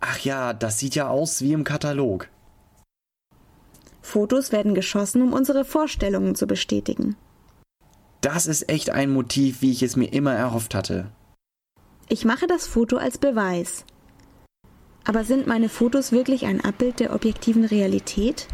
Ach 0.00 0.18
ja, 0.20 0.52
das 0.52 0.78
sieht 0.78 0.94
ja 0.94 1.08
aus 1.08 1.42
wie 1.42 1.52
im 1.52 1.64
Katalog. 1.64 2.28
Fotos 4.02 4.52
werden 4.52 4.74
geschossen, 4.74 5.22
um 5.22 5.32
unsere 5.32 5.64
Vorstellungen 5.64 6.36
zu 6.36 6.46
bestätigen. 6.46 7.16
Das 8.20 8.46
ist 8.46 8.68
echt 8.68 8.90
ein 8.90 9.10
Motiv, 9.10 9.62
wie 9.62 9.72
ich 9.72 9.82
es 9.82 9.96
mir 9.96 10.12
immer 10.12 10.32
erhofft 10.32 10.74
hatte. 10.74 11.10
Ich 12.08 12.24
mache 12.24 12.46
das 12.46 12.68
Foto 12.68 12.98
als 12.98 13.18
Beweis. 13.18 13.84
Aber 15.06 15.22
sind 15.22 15.46
meine 15.46 15.68
Fotos 15.68 16.10
wirklich 16.10 16.46
ein 16.46 16.60
Abbild 16.60 16.98
der 16.98 17.14
objektiven 17.14 17.64
Realität? 17.64 18.48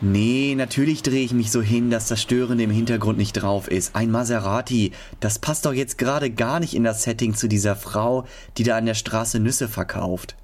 Nee, 0.00 0.54
natürlich 0.56 1.02
drehe 1.02 1.24
ich 1.24 1.34
mich 1.34 1.50
so 1.50 1.60
hin, 1.60 1.90
dass 1.90 2.08
das 2.08 2.22
Störende 2.22 2.64
im 2.64 2.70
Hintergrund 2.70 3.18
nicht 3.18 3.34
drauf 3.34 3.68
ist. 3.68 3.94
Ein 3.94 4.10
Maserati, 4.10 4.92
das 5.18 5.40
passt 5.40 5.66
doch 5.66 5.74
jetzt 5.74 5.98
gerade 5.98 6.30
gar 6.30 6.60
nicht 6.60 6.74
in 6.74 6.84
das 6.84 7.02
Setting 7.02 7.34
zu 7.34 7.48
dieser 7.48 7.76
Frau, 7.76 8.24
die 8.56 8.62
da 8.62 8.78
an 8.78 8.86
der 8.86 8.94
Straße 8.94 9.40
Nüsse 9.40 9.68
verkauft. 9.68 10.36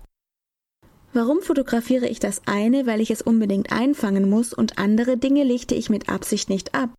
Warum 1.14 1.40
fotografiere 1.40 2.06
ich 2.06 2.18
das 2.18 2.42
eine, 2.44 2.86
weil 2.86 3.00
ich 3.00 3.10
es 3.10 3.22
unbedingt 3.22 3.72
einfangen 3.72 4.28
muss, 4.28 4.52
und 4.52 4.76
andere 4.76 5.16
Dinge 5.16 5.44
lichte 5.44 5.74
ich 5.74 5.88
mit 5.88 6.10
Absicht 6.10 6.50
nicht 6.50 6.74
ab? 6.74 6.90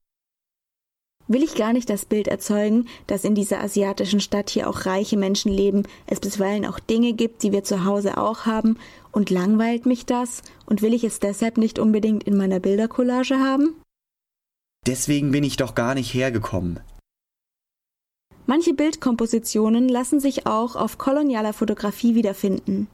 Will 1.30 1.44
ich 1.44 1.56
gar 1.56 1.74
nicht 1.74 1.90
das 1.90 2.06
Bild 2.06 2.28
erzeugen, 2.30 2.88
dass 3.06 3.26
in 3.26 3.36
dieser 3.36 3.62
asiatischen 3.62 4.22
Stadt 4.22 4.50
hier 4.50 4.70
auch 4.70 4.86
reiche 4.86 5.18
Menschen 5.18 5.52
leben, 5.52 5.84
es 6.06 6.22
bisweilen 6.22 6.66
auch 6.66 6.80
Dinge 6.80 7.14
gibt, 7.14 7.44
die 7.44 7.52
wir 7.52 7.66
zu 7.66 7.84
Hause 7.84 8.18
auch 8.18 8.46
haben, 8.46 8.78
und 9.12 9.30
langweilt 9.30 9.86
mich 9.86 10.06
das, 10.06 10.42
und 10.66 10.82
will 10.82 10.94
ich 10.94 11.04
es 11.04 11.20
deshalb 11.20 11.58
nicht 11.58 11.80
unbedingt 11.80 12.24
in 12.24 12.38
meiner 12.38 12.62
Bildercollage 12.62 13.40
haben? 13.40 13.76
Deswegen 14.86 15.32
bin 15.32 15.44
ich 15.44 15.58
doch 15.58 15.76
gar 15.76 15.96
nicht 15.96 16.14
hergekommen. 16.14 16.80
Manche 18.46 18.74
Bildkompositionen 18.74 19.90
lassen 19.90 20.22
sich 20.22 20.48
auch 20.48 20.78
auf 20.78 20.98
kolonialer 20.98 21.52
Fotografie 21.52 22.16
wiederfinden. 22.16 22.88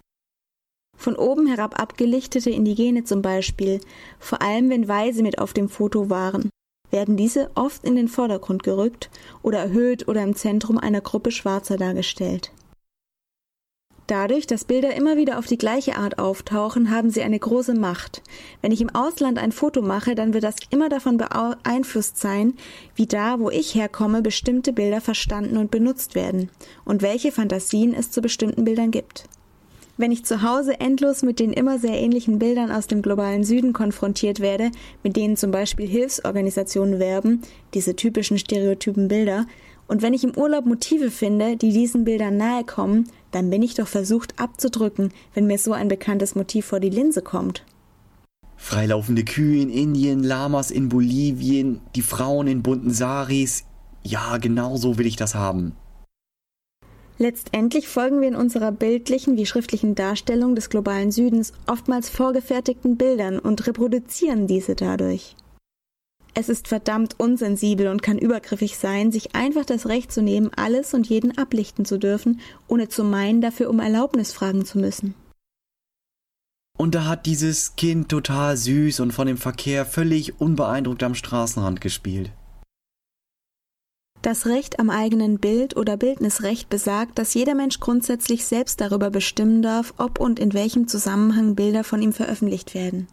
Von 0.97 1.15
oben 1.15 1.45
herab 1.45 1.79
abgelichtete 1.79 2.49
Indigene 2.49 3.03
zum 3.03 3.21
Beispiel, 3.21 3.79
vor 4.19 4.41
allem 4.41 4.71
wenn 4.71 4.87
Weise 4.87 5.21
mit 5.21 5.37
auf 5.37 5.53
dem 5.53 5.69
Foto 5.69 6.09
waren, 6.09 6.49
werden 6.93 7.17
diese 7.17 7.51
oft 7.55 7.83
in 7.83 7.97
den 7.97 8.07
Vordergrund 8.07 8.63
gerückt 8.63 9.09
oder 9.41 9.59
erhöht 9.59 10.07
oder 10.07 10.23
im 10.23 10.35
Zentrum 10.35 10.77
einer 10.77 11.01
Gruppe 11.01 11.31
Schwarzer 11.31 11.75
dargestellt. 11.75 12.53
Dadurch, 14.07 14.47
dass 14.47 14.65
Bilder 14.65 14.93
immer 14.95 15.15
wieder 15.15 15.39
auf 15.39 15.47
die 15.47 15.57
gleiche 15.57 15.95
Art 15.95 16.19
auftauchen, 16.19 16.91
haben 16.91 17.09
sie 17.09 17.23
eine 17.23 17.39
große 17.39 17.73
Macht. 17.73 18.21
Wenn 18.61 18.73
ich 18.73 18.81
im 18.81 18.93
Ausland 18.93 19.39
ein 19.39 19.53
Foto 19.53 19.81
mache, 19.81 20.13
dann 20.13 20.33
wird 20.33 20.43
das 20.43 20.57
immer 20.69 20.89
davon 20.89 21.17
beeinflusst 21.17 22.17
sein, 22.17 22.53
wie 22.95 23.07
da, 23.07 23.39
wo 23.39 23.49
ich 23.49 23.75
herkomme, 23.75 24.21
bestimmte 24.21 24.73
Bilder 24.73 24.99
verstanden 24.99 25.57
und 25.57 25.71
benutzt 25.71 26.15
werden 26.15 26.49
und 26.83 27.01
welche 27.01 27.31
Fantasien 27.31 27.93
es 27.93 28.11
zu 28.11 28.21
bestimmten 28.21 28.65
Bildern 28.65 28.91
gibt. 28.91 29.29
Wenn 29.95 30.11
ich 30.11 30.25
zu 30.25 30.41
Hause 30.41 30.79
endlos 30.79 31.21
mit 31.21 31.39
den 31.39 31.53
immer 31.53 31.77
sehr 31.77 31.99
ähnlichen 31.99 32.39
Bildern 32.39 32.71
aus 32.71 32.87
dem 32.87 33.03
globalen 33.03 33.43
Süden 33.43 33.73
konfrontiert 33.73 34.39
werde, 34.39 34.71
mit 35.03 35.15
denen 35.15 35.37
zum 35.37 35.51
Beispiel 35.51 35.87
Hilfsorganisationen 35.87 36.99
werben, 36.99 37.41
diese 37.75 37.95
typischen 37.95 38.39
stereotypen 38.39 39.07
Bilder, 39.07 39.45
und 39.85 40.01
wenn 40.01 40.13
ich 40.13 40.23
im 40.23 40.35
Urlaub 40.35 40.65
Motive 40.65 41.11
finde, 41.11 41.57
die 41.57 41.71
diesen 41.71 42.05
Bildern 42.05 42.37
nahe 42.37 42.63
kommen, 42.63 43.09
dann 43.31 43.49
bin 43.49 43.61
ich 43.61 43.75
doch 43.75 43.87
versucht 43.87 44.39
abzudrücken, 44.39 45.11
wenn 45.33 45.45
mir 45.45 45.59
so 45.59 45.73
ein 45.73 45.89
bekanntes 45.89 46.33
Motiv 46.35 46.65
vor 46.65 46.79
die 46.79 46.89
Linse 46.89 47.21
kommt. 47.21 47.63
Freilaufende 48.55 49.25
Kühe 49.25 49.61
in 49.61 49.69
Indien, 49.69 50.23
Lamas 50.23 50.71
in 50.71 50.89
Bolivien, 50.89 51.81
die 51.95 52.01
Frauen 52.01 52.47
in 52.47 52.63
bunten 52.63 52.91
Saris. 52.91 53.65
Ja, 54.03 54.37
genau 54.37 54.77
so 54.77 54.97
will 54.97 55.05
ich 55.05 55.17
das 55.17 55.35
haben. 55.35 55.73
Letztendlich 57.19 57.87
folgen 57.87 58.21
wir 58.21 58.27
in 58.27 58.35
unserer 58.35 58.71
bildlichen 58.71 59.37
wie 59.37 59.45
schriftlichen 59.45 59.95
Darstellung 59.95 60.55
des 60.55 60.69
globalen 60.69 61.11
Südens 61.11 61.53
oftmals 61.67 62.09
vorgefertigten 62.09 62.97
Bildern 62.97 63.39
und 63.39 63.65
reproduzieren 63.67 64.47
diese 64.47 64.75
dadurch. 64.75 65.35
Es 66.35 66.49
ist 66.49 66.67
verdammt 66.67 67.19
unsensibel 67.19 67.87
und 67.89 68.01
kann 68.01 68.17
übergriffig 68.17 68.77
sein, 68.77 69.11
sich 69.11 69.35
einfach 69.35 69.65
das 69.65 69.85
Recht 69.85 70.11
zu 70.11 70.23
nehmen, 70.23 70.49
alles 70.55 70.95
und 70.95 71.07
jeden 71.07 71.37
ablichten 71.37 71.85
zu 71.85 71.99
dürfen, 71.99 72.39
ohne 72.67 72.89
zu 72.89 73.03
meinen, 73.03 73.39
dafür 73.39 73.69
um 73.69 73.79
Erlaubnis 73.79 74.33
fragen 74.33 74.65
zu 74.65 74.79
müssen. 74.79 75.13
Und 76.75 76.95
da 76.95 77.05
hat 77.05 77.27
dieses 77.27 77.75
Kind 77.75 78.09
total 78.09 78.57
süß 78.57 78.99
und 79.01 79.11
von 79.11 79.27
dem 79.27 79.37
Verkehr 79.37 79.85
völlig 79.85 80.41
unbeeindruckt 80.41 81.03
am 81.03 81.13
Straßenrand 81.13 81.81
gespielt. 81.81 82.31
Das 84.23 84.45
Recht 84.45 84.79
am 84.79 84.89
eigenen 84.89 85.37
Bild 85.37 85.75
oder 85.75 85.97
Bildnisrecht 85.97 86.69
besagt, 86.69 87.19
dass 87.19 87.33
jeder 87.33 87.55
Mensch 87.55 87.81
grundsätzlich 87.81 88.45
selbst 88.45 88.79
darüber 88.79 89.09
bestimmen 89.09 89.61
darf, 89.61 89.93
ob 89.97 90.17
und 90.17 90.39
in 90.39 90.53
welchem 90.53 90.87
Zusammenhang 90.87 91.55
Bilder 91.55 91.83
von 91.83 92.01
ihm 92.01 92.13
veröffentlicht 92.13 92.73
werden. 92.73 93.09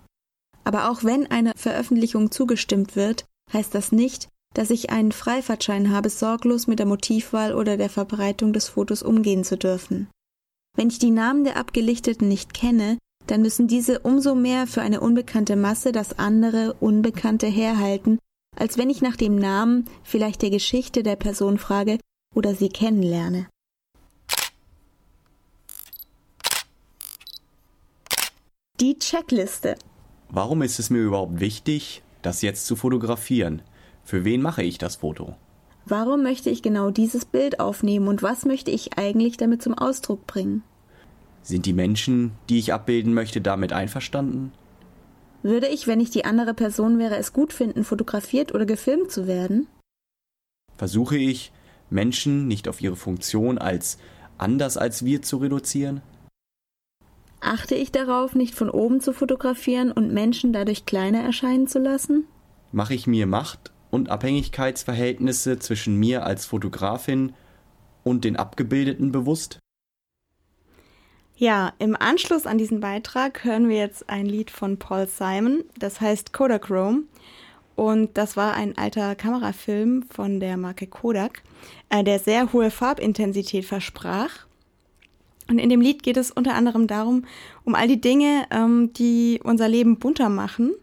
Aber 0.63 0.89
auch 0.89 1.03
wenn 1.03 1.29
einer 1.29 1.53
Veröffentlichung 1.57 2.31
zugestimmt 2.31 2.95
wird, 2.95 3.25
heißt 3.53 3.75
das 3.75 3.91
nicht, 3.91 4.29
dass 4.55 4.71
ich 4.71 4.91
einen 4.91 5.11
Freifahrtschein 5.11 5.91
habe, 5.91 6.11
sorglos 6.11 6.69
mit 6.69 6.79
der 6.79 6.87
Motivwahl 6.87 7.55
oder 7.55 7.77
der 7.77 7.91
Verbreitung 7.91 8.53
des 8.53 8.69
Fotos 8.69 9.03
umgehen 9.03 9.43
zu 9.43 9.59
dürfen. 9.59 10.09
Wenn 10.77 10.91
ich 10.91 11.01
die 11.01 11.11
Namen 11.11 11.43
der 11.43 11.57
Abgelichteten 11.57 12.29
nicht 12.29 12.55
kenne, 12.55 12.99
dann 13.27 13.43
müssen 13.43 13.67
diese 13.67 13.99
umso 13.99 14.37
mehr 14.37 14.69
für 14.69 14.81
eine 14.81 15.01
unbekannte 15.01 15.57
Masse 15.57 15.91
das 15.91 16.21
andere 16.21 16.75
Unbekannte 16.75 17.49
herhalten, 17.49 18.21
als 18.57 18.79
wenn 18.79 18.91
ich 18.91 19.03
nach 19.03 19.17
dem 19.17 19.37
Namen, 19.37 19.87
vielleicht 20.03 20.43
der 20.43 20.51
Geschichte 20.51 21.03
der 21.03 21.17
Person 21.17 21.59
frage 21.59 21.99
oder 22.35 22.55
sie 22.55 22.69
kennenlerne. 22.69 23.49
Die 28.81 28.99
Checkliste. 28.99 29.75
Warum 30.31 30.63
ist 30.63 30.79
es 30.79 30.89
mir 30.89 31.01
überhaupt 31.01 31.41
wichtig, 31.41 32.03
das 32.23 32.41
jetzt 32.41 32.67
zu 32.67 32.77
fotografieren? 32.77 33.63
Für 34.05 34.25
wen 34.25 34.41
mache 34.41 34.63
ich 34.63 34.79
das 34.79 34.97
Foto? 34.97 35.37
Warum 35.85 36.23
möchte 36.23 36.51
ich 36.51 36.63
genau 36.63 36.91
dieses 36.91 37.25
Bild 37.25 37.61
aufnehmen 37.61 38.09
und 38.09 38.23
was 38.23 38.45
möchte 38.45 38.71
ich 38.71 38.99
eigentlich 38.99 39.37
damit 39.37 39.63
zum 39.63 39.75
Ausdruck 39.75 40.27
bringen? 40.27 40.63
Sind 41.43 41.67
die 41.67 41.73
Menschen, 41.73 42.33
die 42.49 42.59
ich 42.59 42.73
abbilden 42.73 43.13
möchte, 43.13 43.41
damit 43.41 43.73
einverstanden? 43.73 44.53
Würde 45.43 45.69
ich, 45.69 45.87
wenn 45.87 46.01
ich 46.01 46.11
die 46.11 46.25
andere 46.25 46.55
Person 46.55 46.99
wäre, 46.99 47.17
es 47.17 47.33
gut 47.33 47.53
finden, 47.53 47.85
fotografiert 47.85 48.55
oder 48.55 48.67
gefilmt 48.67 49.11
zu 49.11 49.27
werden? 49.27 49.67
Versuche 50.77 51.17
ich, 51.17 51.53
Menschen 51.89 52.47
nicht 52.47 52.69
auf 52.69 52.81
ihre 52.81 52.97
Funktion 52.97 53.59
als 53.59 53.99
anders 54.39 54.77
als 54.77 55.05
wir 55.05 55.23
zu 55.23 55.39
reduzieren? 55.39 56.03
Achte 57.41 57.75
ich 57.75 57.91
darauf, 57.91 58.35
nicht 58.35 58.55
von 58.55 58.69
oben 58.69 59.01
zu 59.01 59.13
fotografieren 59.13 59.93
und 59.93 60.13
Menschen 60.13 60.53
dadurch 60.53 60.85
kleiner 60.85 61.21
erscheinen 61.21 61.67
zu 61.67 61.79
lassen? 61.79 62.25
Mache 62.71 62.95
ich 62.95 63.07
mir 63.07 63.27
Macht- 63.27 63.73
und 63.91 64.11
Abhängigkeitsverhältnisse 64.11 65.59
zwischen 65.59 65.97
mir 65.97 66.25
als 66.25 66.45
Fotografin 66.45 67.33
und 68.05 68.25
den 68.25 68.37
Abgebildeten 68.37 69.11
bewusst? 69.11 69.59
Ja, 71.41 71.73
im 71.79 71.97
Anschluss 71.99 72.45
an 72.45 72.59
diesen 72.59 72.81
Beitrag 72.81 73.45
hören 73.45 73.71
wir 73.71 73.79
jetzt 73.79 74.11
ein 74.11 74.27
Lied 74.27 74.51
von 74.51 74.77
Paul 74.77 75.07
Simon, 75.07 75.65
das 75.79 75.99
heißt 75.99 76.35
Kodachrome. 76.35 77.05
Und 77.77 78.19
das 78.19 78.37
war 78.37 78.53
ein 78.53 78.77
alter 78.77 79.15
Kamerafilm 79.15 80.03
von 80.11 80.39
der 80.39 80.59
Marke 80.59 80.87
Kodak, 80.87 81.43
äh, 81.89 82.05
der 82.05 82.19
sehr 82.19 82.53
hohe 82.53 82.71
Farbintensität 82.71 83.65
versprach. 83.65 84.45
Und 85.49 85.59
in 85.59 85.71
dem 85.71 85.81
Lied 85.81 86.03
geht 86.03 86.19
es 86.19 86.31
unter 86.31 86.55
anderem 86.55 86.87
darum, 86.87 87.25
um 87.65 87.75
all 87.75 87.89
die 87.89 88.03
Dinge, 88.03 88.45
ähm, 88.51 88.93
die 88.93 89.41
unser 89.43 89.67
Leben 89.67 89.99
bunter 89.99 90.29
machen. 90.29 90.75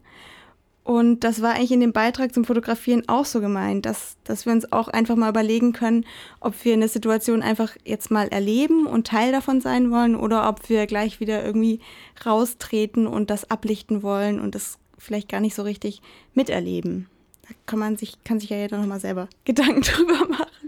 Und 0.88 1.26
das 1.26 1.42
war 1.42 1.56
eigentlich 1.56 1.74
in 1.74 1.82
dem 1.82 1.92
Beitrag 1.92 2.34
zum 2.34 2.46
Fotografieren 2.46 3.04
auch 3.08 3.26
so 3.26 3.42
gemeint, 3.42 3.86
dass, 3.86 4.16
dass 4.24 4.46
wir 4.46 4.54
uns 4.54 4.72
auch 4.72 4.88
einfach 4.88 5.18
mal 5.18 5.30
überlegen 5.30 5.74
können, 5.74 6.06
ob 6.40 6.64
wir 6.64 6.72
eine 6.72 6.88
Situation 6.88 7.42
einfach 7.42 7.76
jetzt 7.84 8.10
mal 8.10 8.30
erleben 8.30 8.88
und 8.88 9.06
Teil 9.06 9.34
davon 9.34 9.60
sein 9.60 9.92
wollen 9.92 10.16
oder 10.16 10.48
ob 10.48 10.70
wir 10.70 10.88
gleich 10.88 11.20
wieder 11.20 11.44
irgendwie 11.44 11.82
raustreten 12.26 13.06
und 13.06 13.30
das 13.30 13.52
ablichten 13.52 14.02
wollen 14.02 14.40
und 14.40 14.56
das 14.56 14.80
vielleicht 14.98 15.28
gar 15.28 15.42
nicht 15.42 15.56
so 15.56 15.64
richtig 15.64 16.02
miterleben. 16.34 17.10
Da 17.42 17.50
kann 17.66 17.80
man 17.80 17.98
sich, 17.98 18.24
kann 18.24 18.40
sich 18.40 18.52
ja 18.52 18.56
jeder 18.56 18.78
nochmal 18.78 19.02
selber 19.02 19.28
Gedanken 19.44 19.82
drüber 19.82 20.26
machen. 20.30 20.67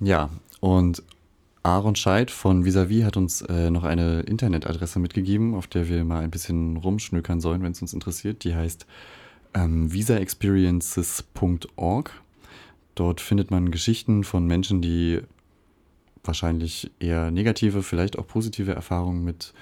Ja, 0.00 0.30
und 0.60 1.02
Aaron 1.62 1.96
Scheid 1.96 2.30
von 2.30 2.64
Visavi 2.64 3.00
hat 3.00 3.16
uns 3.16 3.40
äh, 3.42 3.70
noch 3.70 3.84
eine 3.84 4.20
Internetadresse 4.20 5.00
mitgegeben, 5.00 5.54
auf 5.54 5.66
der 5.66 5.88
wir 5.88 6.04
mal 6.04 6.22
ein 6.22 6.30
bisschen 6.30 6.76
rumschnökern 6.76 7.40
sollen, 7.40 7.62
wenn 7.62 7.72
es 7.72 7.82
uns 7.82 7.92
interessiert. 7.92 8.44
Die 8.44 8.54
heißt 8.54 8.86
ähm, 9.54 9.92
visaexperiences.org. 9.92 12.12
Dort 12.94 13.20
findet 13.20 13.50
man 13.50 13.72
Geschichten 13.72 14.22
von 14.22 14.46
Menschen, 14.46 14.80
die 14.80 15.22
wahrscheinlich 16.22 16.92
eher 17.00 17.30
negative, 17.30 17.82
vielleicht 17.82 18.18
auch 18.18 18.26
positive 18.26 18.72
Erfahrungen 18.72 19.24
mit 19.24 19.52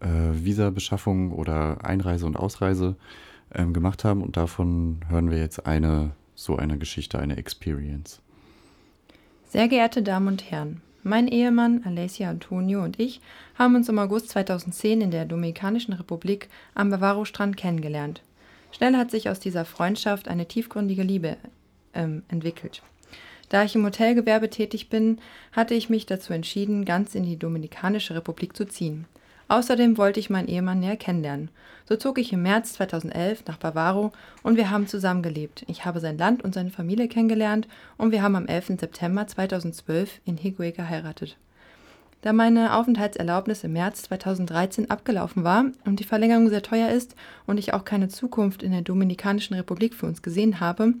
äh, 0.00 0.08
Visabeschaffung 0.32 1.32
oder 1.32 1.84
Einreise 1.84 2.26
und 2.26 2.36
Ausreise 2.36 2.96
ähm, 3.54 3.72
gemacht 3.74 4.04
haben. 4.04 4.22
Und 4.22 4.36
davon 4.36 5.00
hören 5.08 5.30
wir 5.30 5.38
jetzt 5.38 5.66
eine, 5.66 6.12
so 6.34 6.56
eine 6.56 6.78
Geschichte, 6.78 7.18
eine 7.18 7.36
Experience. 7.36 8.20
Sehr 9.50 9.66
geehrte 9.66 10.04
Damen 10.04 10.28
und 10.28 10.48
Herren, 10.48 10.80
mein 11.02 11.26
Ehemann 11.26 11.82
Alessia 11.84 12.30
Antonio 12.30 12.84
und 12.84 13.00
ich 13.00 13.20
haben 13.56 13.74
uns 13.74 13.88
im 13.88 13.98
August 13.98 14.28
2010 14.28 15.00
in 15.00 15.10
der 15.10 15.24
Dominikanischen 15.24 15.92
Republik 15.92 16.48
am 16.72 16.90
Bavaro-Strand 16.90 17.56
kennengelernt. 17.56 18.22
Schnell 18.70 18.96
hat 18.96 19.10
sich 19.10 19.28
aus 19.28 19.40
dieser 19.40 19.64
Freundschaft 19.64 20.28
eine 20.28 20.46
tiefgründige 20.46 21.02
Liebe 21.02 21.36
ähm, 21.94 22.22
entwickelt. 22.28 22.82
Da 23.48 23.64
ich 23.64 23.74
im 23.74 23.84
Hotelgewerbe 23.84 24.50
tätig 24.50 24.88
bin, 24.88 25.18
hatte 25.50 25.74
ich 25.74 25.90
mich 25.90 26.06
dazu 26.06 26.32
entschieden, 26.32 26.84
ganz 26.84 27.16
in 27.16 27.24
die 27.24 27.36
Dominikanische 27.36 28.14
Republik 28.14 28.56
zu 28.56 28.66
ziehen. 28.66 29.06
Außerdem 29.50 29.98
wollte 29.98 30.20
ich 30.20 30.30
meinen 30.30 30.46
Ehemann 30.46 30.78
näher 30.78 30.96
kennenlernen. 30.96 31.50
So 31.84 31.96
zog 31.96 32.18
ich 32.18 32.32
im 32.32 32.40
März 32.42 32.74
2011 32.74 33.46
nach 33.48 33.56
Bavaro 33.56 34.12
und 34.44 34.56
wir 34.56 34.70
haben 34.70 34.86
zusammengelebt. 34.86 35.64
Ich 35.66 35.84
habe 35.84 35.98
sein 35.98 36.16
Land 36.16 36.44
und 36.44 36.54
seine 36.54 36.70
Familie 36.70 37.08
kennengelernt 37.08 37.66
und 37.96 38.12
wir 38.12 38.22
haben 38.22 38.36
am 38.36 38.46
11. 38.46 38.78
September 38.78 39.26
2012 39.26 40.20
in 40.24 40.38
Higué 40.38 40.70
geheiratet. 40.70 41.36
Da 42.22 42.32
meine 42.32 42.76
Aufenthaltserlaubnis 42.76 43.64
im 43.64 43.72
März 43.72 44.02
2013 44.02 44.88
abgelaufen 44.88 45.42
war 45.42 45.64
und 45.84 45.98
die 45.98 46.04
Verlängerung 46.04 46.48
sehr 46.48 46.62
teuer 46.62 46.90
ist 46.90 47.16
und 47.48 47.58
ich 47.58 47.74
auch 47.74 47.84
keine 47.84 48.06
Zukunft 48.06 48.62
in 48.62 48.70
der 48.70 48.82
Dominikanischen 48.82 49.56
Republik 49.56 49.94
für 49.94 50.06
uns 50.06 50.22
gesehen 50.22 50.60
habe, 50.60 50.94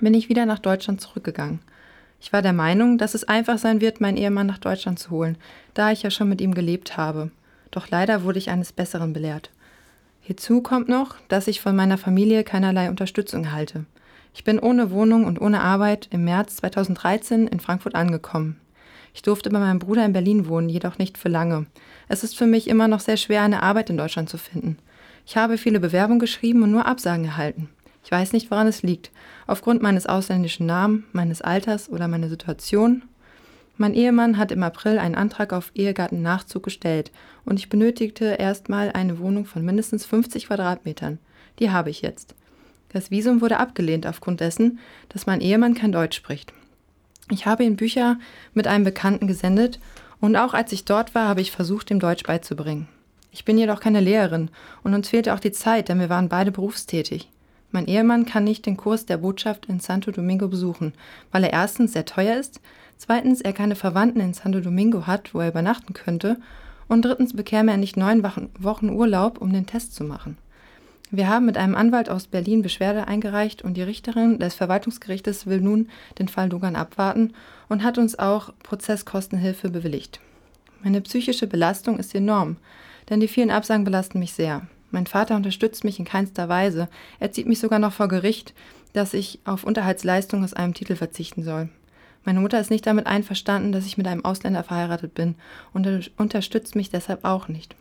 bin 0.00 0.14
ich 0.14 0.28
wieder 0.28 0.46
nach 0.46 0.58
Deutschland 0.58 1.00
zurückgegangen. 1.00 1.60
Ich 2.20 2.32
war 2.32 2.42
der 2.42 2.54
Meinung, 2.54 2.98
dass 2.98 3.14
es 3.14 3.22
einfach 3.22 3.58
sein 3.58 3.80
wird, 3.80 4.00
meinen 4.00 4.16
Ehemann 4.16 4.48
nach 4.48 4.58
Deutschland 4.58 4.98
zu 4.98 5.10
holen, 5.10 5.38
da 5.74 5.92
ich 5.92 6.02
ja 6.02 6.10
schon 6.10 6.28
mit 6.28 6.40
ihm 6.40 6.54
gelebt 6.54 6.96
habe. 6.96 7.30
Doch 7.74 7.90
leider 7.90 8.22
wurde 8.22 8.38
ich 8.38 8.50
eines 8.50 8.72
Besseren 8.72 9.12
belehrt. 9.12 9.50
Hierzu 10.20 10.62
kommt 10.62 10.88
noch, 10.88 11.16
dass 11.26 11.48
ich 11.48 11.60
von 11.60 11.74
meiner 11.74 11.98
Familie 11.98 12.44
keinerlei 12.44 12.88
Unterstützung 12.88 13.42
erhalte. 13.42 13.84
Ich 14.32 14.44
bin 14.44 14.60
ohne 14.60 14.92
Wohnung 14.92 15.24
und 15.24 15.40
ohne 15.40 15.60
Arbeit 15.60 16.06
im 16.12 16.22
März 16.22 16.54
2013 16.56 17.48
in 17.48 17.58
Frankfurt 17.58 17.96
angekommen. 17.96 18.60
Ich 19.12 19.22
durfte 19.22 19.50
bei 19.50 19.58
meinem 19.58 19.80
Bruder 19.80 20.04
in 20.04 20.12
Berlin 20.12 20.46
wohnen, 20.46 20.68
jedoch 20.68 20.98
nicht 20.98 21.18
für 21.18 21.28
lange. 21.28 21.66
Es 22.06 22.22
ist 22.22 22.38
für 22.38 22.46
mich 22.46 22.68
immer 22.68 22.86
noch 22.86 23.00
sehr 23.00 23.16
schwer, 23.16 23.42
eine 23.42 23.64
Arbeit 23.64 23.90
in 23.90 23.96
Deutschland 23.96 24.28
zu 24.28 24.38
finden. 24.38 24.78
Ich 25.26 25.36
habe 25.36 25.58
viele 25.58 25.80
Bewerbungen 25.80 26.20
geschrieben 26.20 26.62
und 26.62 26.70
nur 26.70 26.86
Absagen 26.86 27.24
erhalten. 27.24 27.70
Ich 28.04 28.12
weiß 28.12 28.34
nicht, 28.34 28.52
woran 28.52 28.68
es 28.68 28.84
liegt. 28.84 29.10
Aufgrund 29.48 29.82
meines 29.82 30.06
ausländischen 30.06 30.66
Namen, 30.66 31.06
meines 31.12 31.42
Alters 31.42 31.88
oder 31.88 32.06
meiner 32.06 32.28
Situation 32.28 33.02
mein 33.76 33.94
Ehemann 33.94 34.38
hat 34.38 34.52
im 34.52 34.62
April 34.62 34.98
einen 34.98 35.16
Antrag 35.16 35.52
auf 35.52 35.72
Ehegattennachzug 35.74 36.62
gestellt 36.62 37.10
und 37.44 37.58
ich 37.58 37.68
benötigte 37.68 38.24
erstmal 38.24 38.92
eine 38.92 39.18
Wohnung 39.18 39.46
von 39.46 39.64
mindestens 39.64 40.06
50 40.06 40.46
Quadratmetern. 40.46 41.18
Die 41.58 41.70
habe 41.70 41.90
ich 41.90 42.02
jetzt. 42.02 42.34
Das 42.92 43.10
Visum 43.10 43.40
wurde 43.40 43.58
abgelehnt 43.58 44.06
aufgrund 44.06 44.40
dessen, 44.40 44.78
dass 45.08 45.26
mein 45.26 45.40
Ehemann 45.40 45.74
kein 45.74 45.90
Deutsch 45.90 46.16
spricht. 46.16 46.52
Ich 47.30 47.46
habe 47.46 47.64
ihm 47.64 47.76
Bücher 47.76 48.18
mit 48.52 48.68
einem 48.68 48.84
Bekannten 48.84 49.26
gesendet 49.26 49.80
und 50.20 50.36
auch 50.36 50.54
als 50.54 50.70
ich 50.72 50.84
dort 50.84 51.14
war, 51.14 51.26
habe 51.26 51.40
ich 51.40 51.50
versucht, 51.50 51.90
ihm 51.90 51.98
Deutsch 51.98 52.22
beizubringen. 52.22 52.86
Ich 53.32 53.44
bin 53.44 53.58
jedoch 53.58 53.80
keine 53.80 54.00
Lehrerin 54.00 54.50
und 54.84 54.94
uns 54.94 55.08
fehlte 55.08 55.34
auch 55.34 55.40
die 55.40 55.50
Zeit, 55.50 55.88
denn 55.88 55.98
wir 55.98 56.08
waren 56.08 56.28
beide 56.28 56.52
berufstätig. 56.52 57.28
Mein 57.72 57.88
Ehemann 57.88 58.24
kann 58.24 58.44
nicht 58.44 58.66
den 58.66 58.76
Kurs 58.76 59.06
der 59.06 59.16
Botschaft 59.16 59.66
in 59.66 59.80
Santo 59.80 60.12
Domingo 60.12 60.46
besuchen, 60.46 60.92
weil 61.32 61.42
er 61.42 61.52
erstens 61.52 61.94
sehr 61.94 62.04
teuer 62.04 62.38
ist, 62.38 62.60
Zweitens, 62.98 63.40
er 63.40 63.52
keine 63.52 63.76
Verwandten 63.76 64.20
in 64.20 64.34
Santo 64.34 64.60
Domingo 64.60 65.06
hat, 65.06 65.34
wo 65.34 65.40
er 65.40 65.48
übernachten 65.48 65.94
könnte. 65.94 66.38
Und 66.88 67.04
drittens 67.04 67.34
bekäme 67.34 67.72
er 67.72 67.76
nicht 67.76 67.96
neun 67.96 68.22
Wochen 68.58 68.90
Urlaub, 68.90 69.38
um 69.38 69.52
den 69.52 69.66
Test 69.66 69.94
zu 69.94 70.04
machen. 70.04 70.36
Wir 71.10 71.28
haben 71.28 71.46
mit 71.46 71.56
einem 71.56 71.76
Anwalt 71.76 72.10
aus 72.10 72.26
Berlin 72.26 72.62
Beschwerde 72.62 73.06
eingereicht 73.06 73.62
und 73.62 73.76
die 73.76 73.82
Richterin 73.82 74.38
des 74.38 74.54
Verwaltungsgerichtes 74.54 75.46
will 75.46 75.60
nun 75.60 75.88
den 76.18 76.28
Fall 76.28 76.48
Dogan 76.48 76.76
abwarten 76.76 77.34
und 77.68 77.84
hat 77.84 77.98
uns 77.98 78.18
auch 78.18 78.52
Prozesskostenhilfe 78.62 79.70
bewilligt. 79.70 80.20
Meine 80.82 81.00
psychische 81.02 81.46
Belastung 81.46 81.98
ist 81.98 82.14
enorm, 82.14 82.56
denn 83.10 83.20
die 83.20 83.28
vielen 83.28 83.50
Absagen 83.50 83.84
belasten 83.84 84.18
mich 84.18 84.32
sehr. 84.32 84.66
Mein 84.90 85.06
Vater 85.06 85.36
unterstützt 85.36 85.84
mich 85.84 85.98
in 85.98 86.04
keinster 86.04 86.48
Weise. 86.48 86.88
Er 87.20 87.32
zieht 87.32 87.46
mich 87.46 87.60
sogar 87.60 87.78
noch 87.78 87.92
vor 87.92 88.08
Gericht, 88.08 88.52
dass 88.92 89.14
ich 89.14 89.40
auf 89.44 89.64
Unterhaltsleistung 89.64 90.42
aus 90.42 90.54
einem 90.54 90.74
Titel 90.74 90.96
verzichten 90.96 91.42
soll. 91.42 91.68
Meine 92.24 92.40
Mutter 92.40 92.60
ist 92.60 92.70
nicht 92.70 92.86
damit 92.86 93.06
einverstanden, 93.06 93.72
dass 93.72 93.86
ich 93.86 93.98
mit 93.98 94.06
einem 94.06 94.24
Ausländer 94.24 94.64
verheiratet 94.64 95.14
bin 95.14 95.34
und 95.72 96.10
unterstützt 96.16 96.74
mich 96.74 96.90
deshalb 96.90 97.24
auch 97.24 97.48
nicht. 97.48 97.76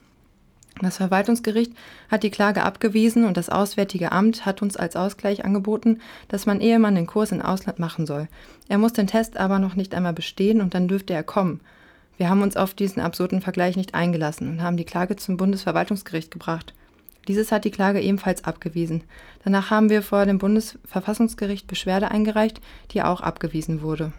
Das 0.81 0.97
Verwaltungsgericht 0.97 1.71
hat 2.09 2.23
die 2.23 2.31
Klage 2.31 2.63
abgewiesen 2.63 3.25
und 3.25 3.37
das 3.37 3.49
Auswärtige 3.49 4.11
Amt 4.11 4.45
hat 4.45 4.61
uns 4.61 4.75
als 4.75 4.95
Ausgleich 4.95 5.45
angeboten, 5.45 5.99
dass 6.27 6.45
mein 6.45 6.61
Ehemann 6.61 6.95
den 6.95 7.05
Kurs 7.05 7.31
im 7.31 7.41
Ausland 7.41 7.79
machen 7.79 8.07
soll. 8.07 8.27
Er 8.67 8.79
muss 8.79 8.93
den 8.93 9.07
Test 9.07 9.37
aber 9.37 9.59
noch 9.59 9.75
nicht 9.75 9.93
einmal 9.93 10.13
bestehen 10.13 10.61
und 10.61 10.73
dann 10.73 10.87
dürfte 10.87 11.13
er 11.13 11.23
kommen. 11.23 11.61
Wir 12.17 12.29
haben 12.29 12.41
uns 12.41 12.57
auf 12.57 12.73
diesen 12.73 13.01
absurden 13.01 13.41
Vergleich 13.41 13.75
nicht 13.75 13.93
eingelassen 13.93 14.49
und 14.49 14.61
haben 14.61 14.77
die 14.77 14.83
Klage 14.83 15.15
zum 15.15 15.37
Bundesverwaltungsgericht 15.37 16.31
gebracht. 16.31 16.73
Dieses 17.27 17.51
hat 17.51 17.65
die 17.65 17.71
Klage 17.71 18.01
ebenfalls 18.01 18.43
abgewiesen. 18.43 19.03
Danach 19.43 19.69
haben 19.69 19.89
wir 19.89 20.01
vor 20.01 20.25
dem 20.25 20.39
Bundesverfassungsgericht 20.39 21.67
Beschwerde 21.67 22.11
eingereicht, 22.11 22.59
die 22.91 23.03
auch 23.03 23.21
abgewiesen 23.21 23.81
wurde. 23.81 24.11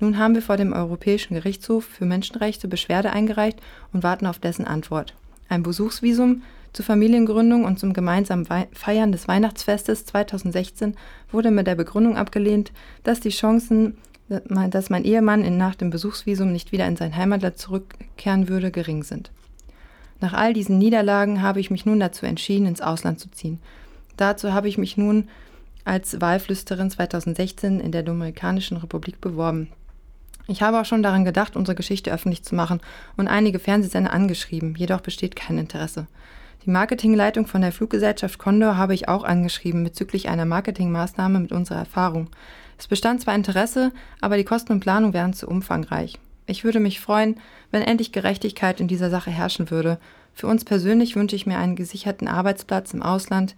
Nun 0.00 0.18
haben 0.18 0.34
wir 0.34 0.42
vor 0.42 0.56
dem 0.56 0.72
Europäischen 0.72 1.34
Gerichtshof 1.34 1.84
für 1.84 2.04
Menschenrechte 2.04 2.68
Beschwerde 2.68 3.10
eingereicht 3.10 3.60
und 3.92 4.02
warten 4.02 4.26
auf 4.26 4.38
dessen 4.38 4.66
Antwort. 4.66 5.14
Ein 5.48 5.62
Besuchsvisum 5.62 6.42
zur 6.72 6.84
Familiengründung 6.84 7.64
und 7.64 7.78
zum 7.78 7.92
gemeinsamen 7.92 8.46
Feiern 8.72 9.10
des 9.10 9.26
Weihnachtsfestes 9.26 10.04
2016 10.04 10.94
wurde 11.32 11.50
mit 11.50 11.66
der 11.66 11.74
Begründung 11.74 12.16
abgelehnt, 12.16 12.72
dass 13.02 13.20
die 13.20 13.30
Chancen, 13.30 13.96
dass 14.28 14.90
mein 14.90 15.04
Ehemann 15.04 15.56
nach 15.56 15.74
dem 15.74 15.90
Besuchsvisum 15.90 16.52
nicht 16.52 16.70
wieder 16.70 16.86
in 16.86 16.96
sein 16.96 17.16
Heimatland 17.16 17.58
zurückkehren 17.58 18.48
würde, 18.48 18.70
gering 18.70 19.02
sind. 19.02 19.30
Nach 20.20 20.34
all 20.34 20.52
diesen 20.52 20.78
Niederlagen 20.78 21.42
habe 21.42 21.60
ich 21.60 21.70
mich 21.70 21.86
nun 21.86 21.98
dazu 21.98 22.26
entschieden, 22.26 22.66
ins 22.66 22.80
Ausland 22.80 23.18
zu 23.18 23.30
ziehen. 23.30 23.60
Dazu 24.16 24.52
habe 24.52 24.68
ich 24.68 24.78
mich 24.78 24.96
nun 24.96 25.28
als 25.84 26.20
Wahlflüsterin 26.20 26.90
2016 26.90 27.80
in 27.80 27.92
der 27.92 28.02
Dominikanischen 28.02 28.76
Republik 28.76 29.20
beworben. 29.20 29.68
Ich 30.50 30.62
habe 30.62 30.80
auch 30.80 30.86
schon 30.86 31.02
daran 31.02 31.26
gedacht, 31.26 31.56
unsere 31.56 31.76
Geschichte 31.76 32.10
öffentlich 32.10 32.42
zu 32.42 32.54
machen 32.54 32.80
und 33.18 33.28
einige 33.28 33.58
Fernsehsender 33.58 34.14
angeschrieben, 34.14 34.74
jedoch 34.76 35.02
besteht 35.02 35.36
kein 35.36 35.58
Interesse. 35.58 36.06
Die 36.64 36.70
Marketingleitung 36.70 37.46
von 37.46 37.60
der 37.60 37.70
Fluggesellschaft 37.70 38.38
Condor 38.38 38.78
habe 38.78 38.94
ich 38.94 39.08
auch 39.08 39.24
angeschrieben 39.24 39.84
bezüglich 39.84 40.30
einer 40.30 40.46
Marketingmaßnahme 40.46 41.38
mit 41.38 41.52
unserer 41.52 41.80
Erfahrung. 41.80 42.30
Es 42.78 42.86
bestand 42.86 43.20
zwar 43.20 43.34
Interesse, 43.34 43.92
aber 44.22 44.38
die 44.38 44.44
Kosten 44.44 44.72
und 44.72 44.80
Planung 44.80 45.12
wären 45.12 45.34
zu 45.34 45.46
umfangreich. 45.46 46.18
Ich 46.46 46.64
würde 46.64 46.80
mich 46.80 46.98
freuen, 46.98 47.38
wenn 47.70 47.82
endlich 47.82 48.10
Gerechtigkeit 48.10 48.80
in 48.80 48.88
dieser 48.88 49.10
Sache 49.10 49.30
herrschen 49.30 49.70
würde. 49.70 49.98
Für 50.32 50.46
uns 50.46 50.64
persönlich 50.64 51.14
wünsche 51.14 51.36
ich 51.36 51.46
mir 51.46 51.58
einen 51.58 51.76
gesicherten 51.76 52.26
Arbeitsplatz 52.26 52.94
im 52.94 53.02
Ausland, 53.02 53.54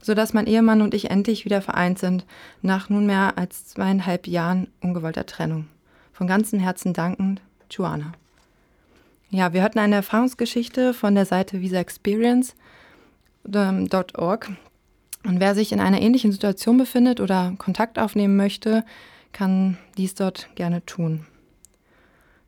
sodass 0.00 0.34
mein 0.34 0.46
Ehemann 0.46 0.82
und 0.82 0.94
ich 0.94 1.10
endlich 1.10 1.44
wieder 1.44 1.62
vereint 1.62 1.98
sind, 1.98 2.26
nach 2.62 2.90
nunmehr 2.90 3.32
als 3.36 3.66
zweieinhalb 3.66 4.28
Jahren 4.28 4.68
ungewollter 4.80 5.26
Trennung. 5.26 5.66
Von 6.18 6.26
ganzem 6.26 6.58
Herzen 6.58 6.92
dankend, 6.94 7.40
Joanna. 7.70 8.10
Ja, 9.30 9.52
wir 9.52 9.62
hatten 9.62 9.78
eine 9.78 9.94
Erfahrungsgeschichte 9.94 10.92
von 10.92 11.14
der 11.14 11.26
Seite 11.26 11.60
visaexperience.org. 11.60 14.50
Und 15.24 15.38
wer 15.38 15.54
sich 15.54 15.70
in 15.70 15.78
einer 15.78 16.00
ähnlichen 16.00 16.32
Situation 16.32 16.76
befindet 16.76 17.20
oder 17.20 17.54
Kontakt 17.58 18.00
aufnehmen 18.00 18.34
möchte, 18.34 18.84
kann 19.30 19.78
dies 19.96 20.16
dort 20.16 20.48
gerne 20.56 20.84
tun. 20.84 21.24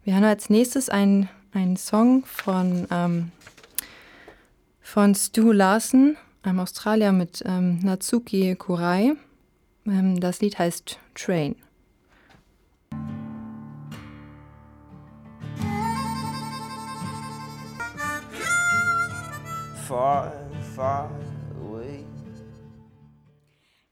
Wir 0.02 0.14
hören 0.14 0.24
als 0.24 0.50
nächstes 0.50 0.88
einen, 0.88 1.28
einen 1.52 1.76
Song 1.76 2.24
von, 2.24 2.88
ähm, 2.90 3.30
von 4.80 5.14
Stu 5.14 5.52
Larsen, 5.52 6.16
einem 6.42 6.58
Australier 6.58 7.12
mit 7.12 7.44
ähm, 7.46 7.78
Natsuki 7.84 8.56
Kurai. 8.56 9.12
Ähm, 9.86 10.18
das 10.18 10.40
Lied 10.40 10.58
heißt 10.58 10.98
Train. 11.14 11.54
Far, 19.90 20.32
far 20.76 21.10
away. 21.60 22.04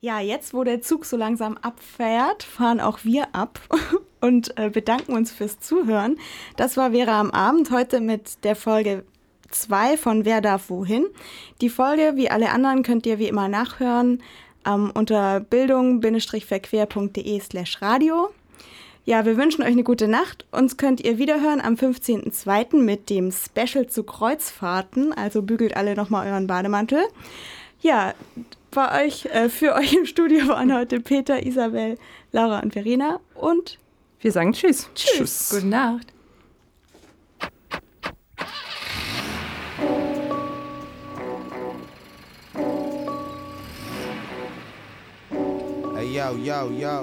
Ja, 0.00 0.20
jetzt, 0.20 0.54
wo 0.54 0.62
der 0.62 0.80
Zug 0.80 1.04
so 1.04 1.16
langsam 1.16 1.56
abfährt, 1.56 2.44
fahren 2.44 2.80
auch 2.80 3.00
wir 3.02 3.34
ab 3.34 3.58
und 4.20 4.56
äh, 4.56 4.70
bedanken 4.70 5.14
uns 5.14 5.32
fürs 5.32 5.58
Zuhören. 5.58 6.20
Das 6.56 6.76
war 6.76 6.92
Vera 6.92 7.18
am 7.18 7.32
Abend 7.32 7.72
heute 7.72 8.00
mit 8.00 8.44
der 8.44 8.54
Folge 8.54 9.04
2 9.50 9.96
von 9.96 10.24
Wer 10.24 10.40
darf 10.40 10.70
wohin. 10.70 11.04
Die 11.60 11.68
Folge, 11.68 12.12
wie 12.14 12.30
alle 12.30 12.50
anderen, 12.50 12.84
könnt 12.84 13.04
ihr 13.06 13.18
wie 13.18 13.26
immer 13.26 13.48
nachhören 13.48 14.22
ähm, 14.64 14.92
unter 14.94 15.40
bildung-verquer.de 15.40 17.40
slash 17.40 17.82
radio. 17.82 18.30
Ja, 19.08 19.24
wir 19.24 19.38
wünschen 19.38 19.62
euch 19.62 19.68
eine 19.68 19.84
gute 19.84 20.06
Nacht. 20.06 20.44
Uns 20.50 20.76
könnt 20.76 21.00
ihr 21.00 21.16
wiederhören 21.16 21.62
am 21.62 21.76
15.02. 21.76 22.76
mit 22.76 23.08
dem 23.08 23.32
Special 23.32 23.86
zu 23.86 24.04
Kreuzfahrten. 24.04 25.14
Also 25.14 25.40
bügelt 25.40 25.78
alle 25.78 25.94
nochmal 25.94 26.26
euren 26.26 26.46
Bademantel. 26.46 27.02
Ja, 27.80 28.12
bei 28.70 29.06
euch, 29.06 29.24
äh, 29.24 29.48
für 29.48 29.74
euch 29.76 29.94
im 29.94 30.04
Studio 30.04 30.48
waren 30.48 30.74
heute 30.74 31.00
Peter, 31.00 31.42
Isabel, 31.42 31.96
Laura 32.32 32.60
und 32.60 32.74
Verena. 32.74 33.18
Und 33.34 33.78
wir 34.20 34.30
sagen 34.30 34.52
Tschüss. 34.52 34.90
Tschüss. 34.94 35.16
tschüss. 35.16 35.50
Gute 35.52 35.66
Nacht. 35.68 36.12
Hey, 45.94 46.14
yo, 46.14 46.36
yo, 46.44 46.70
yo. 46.72 46.96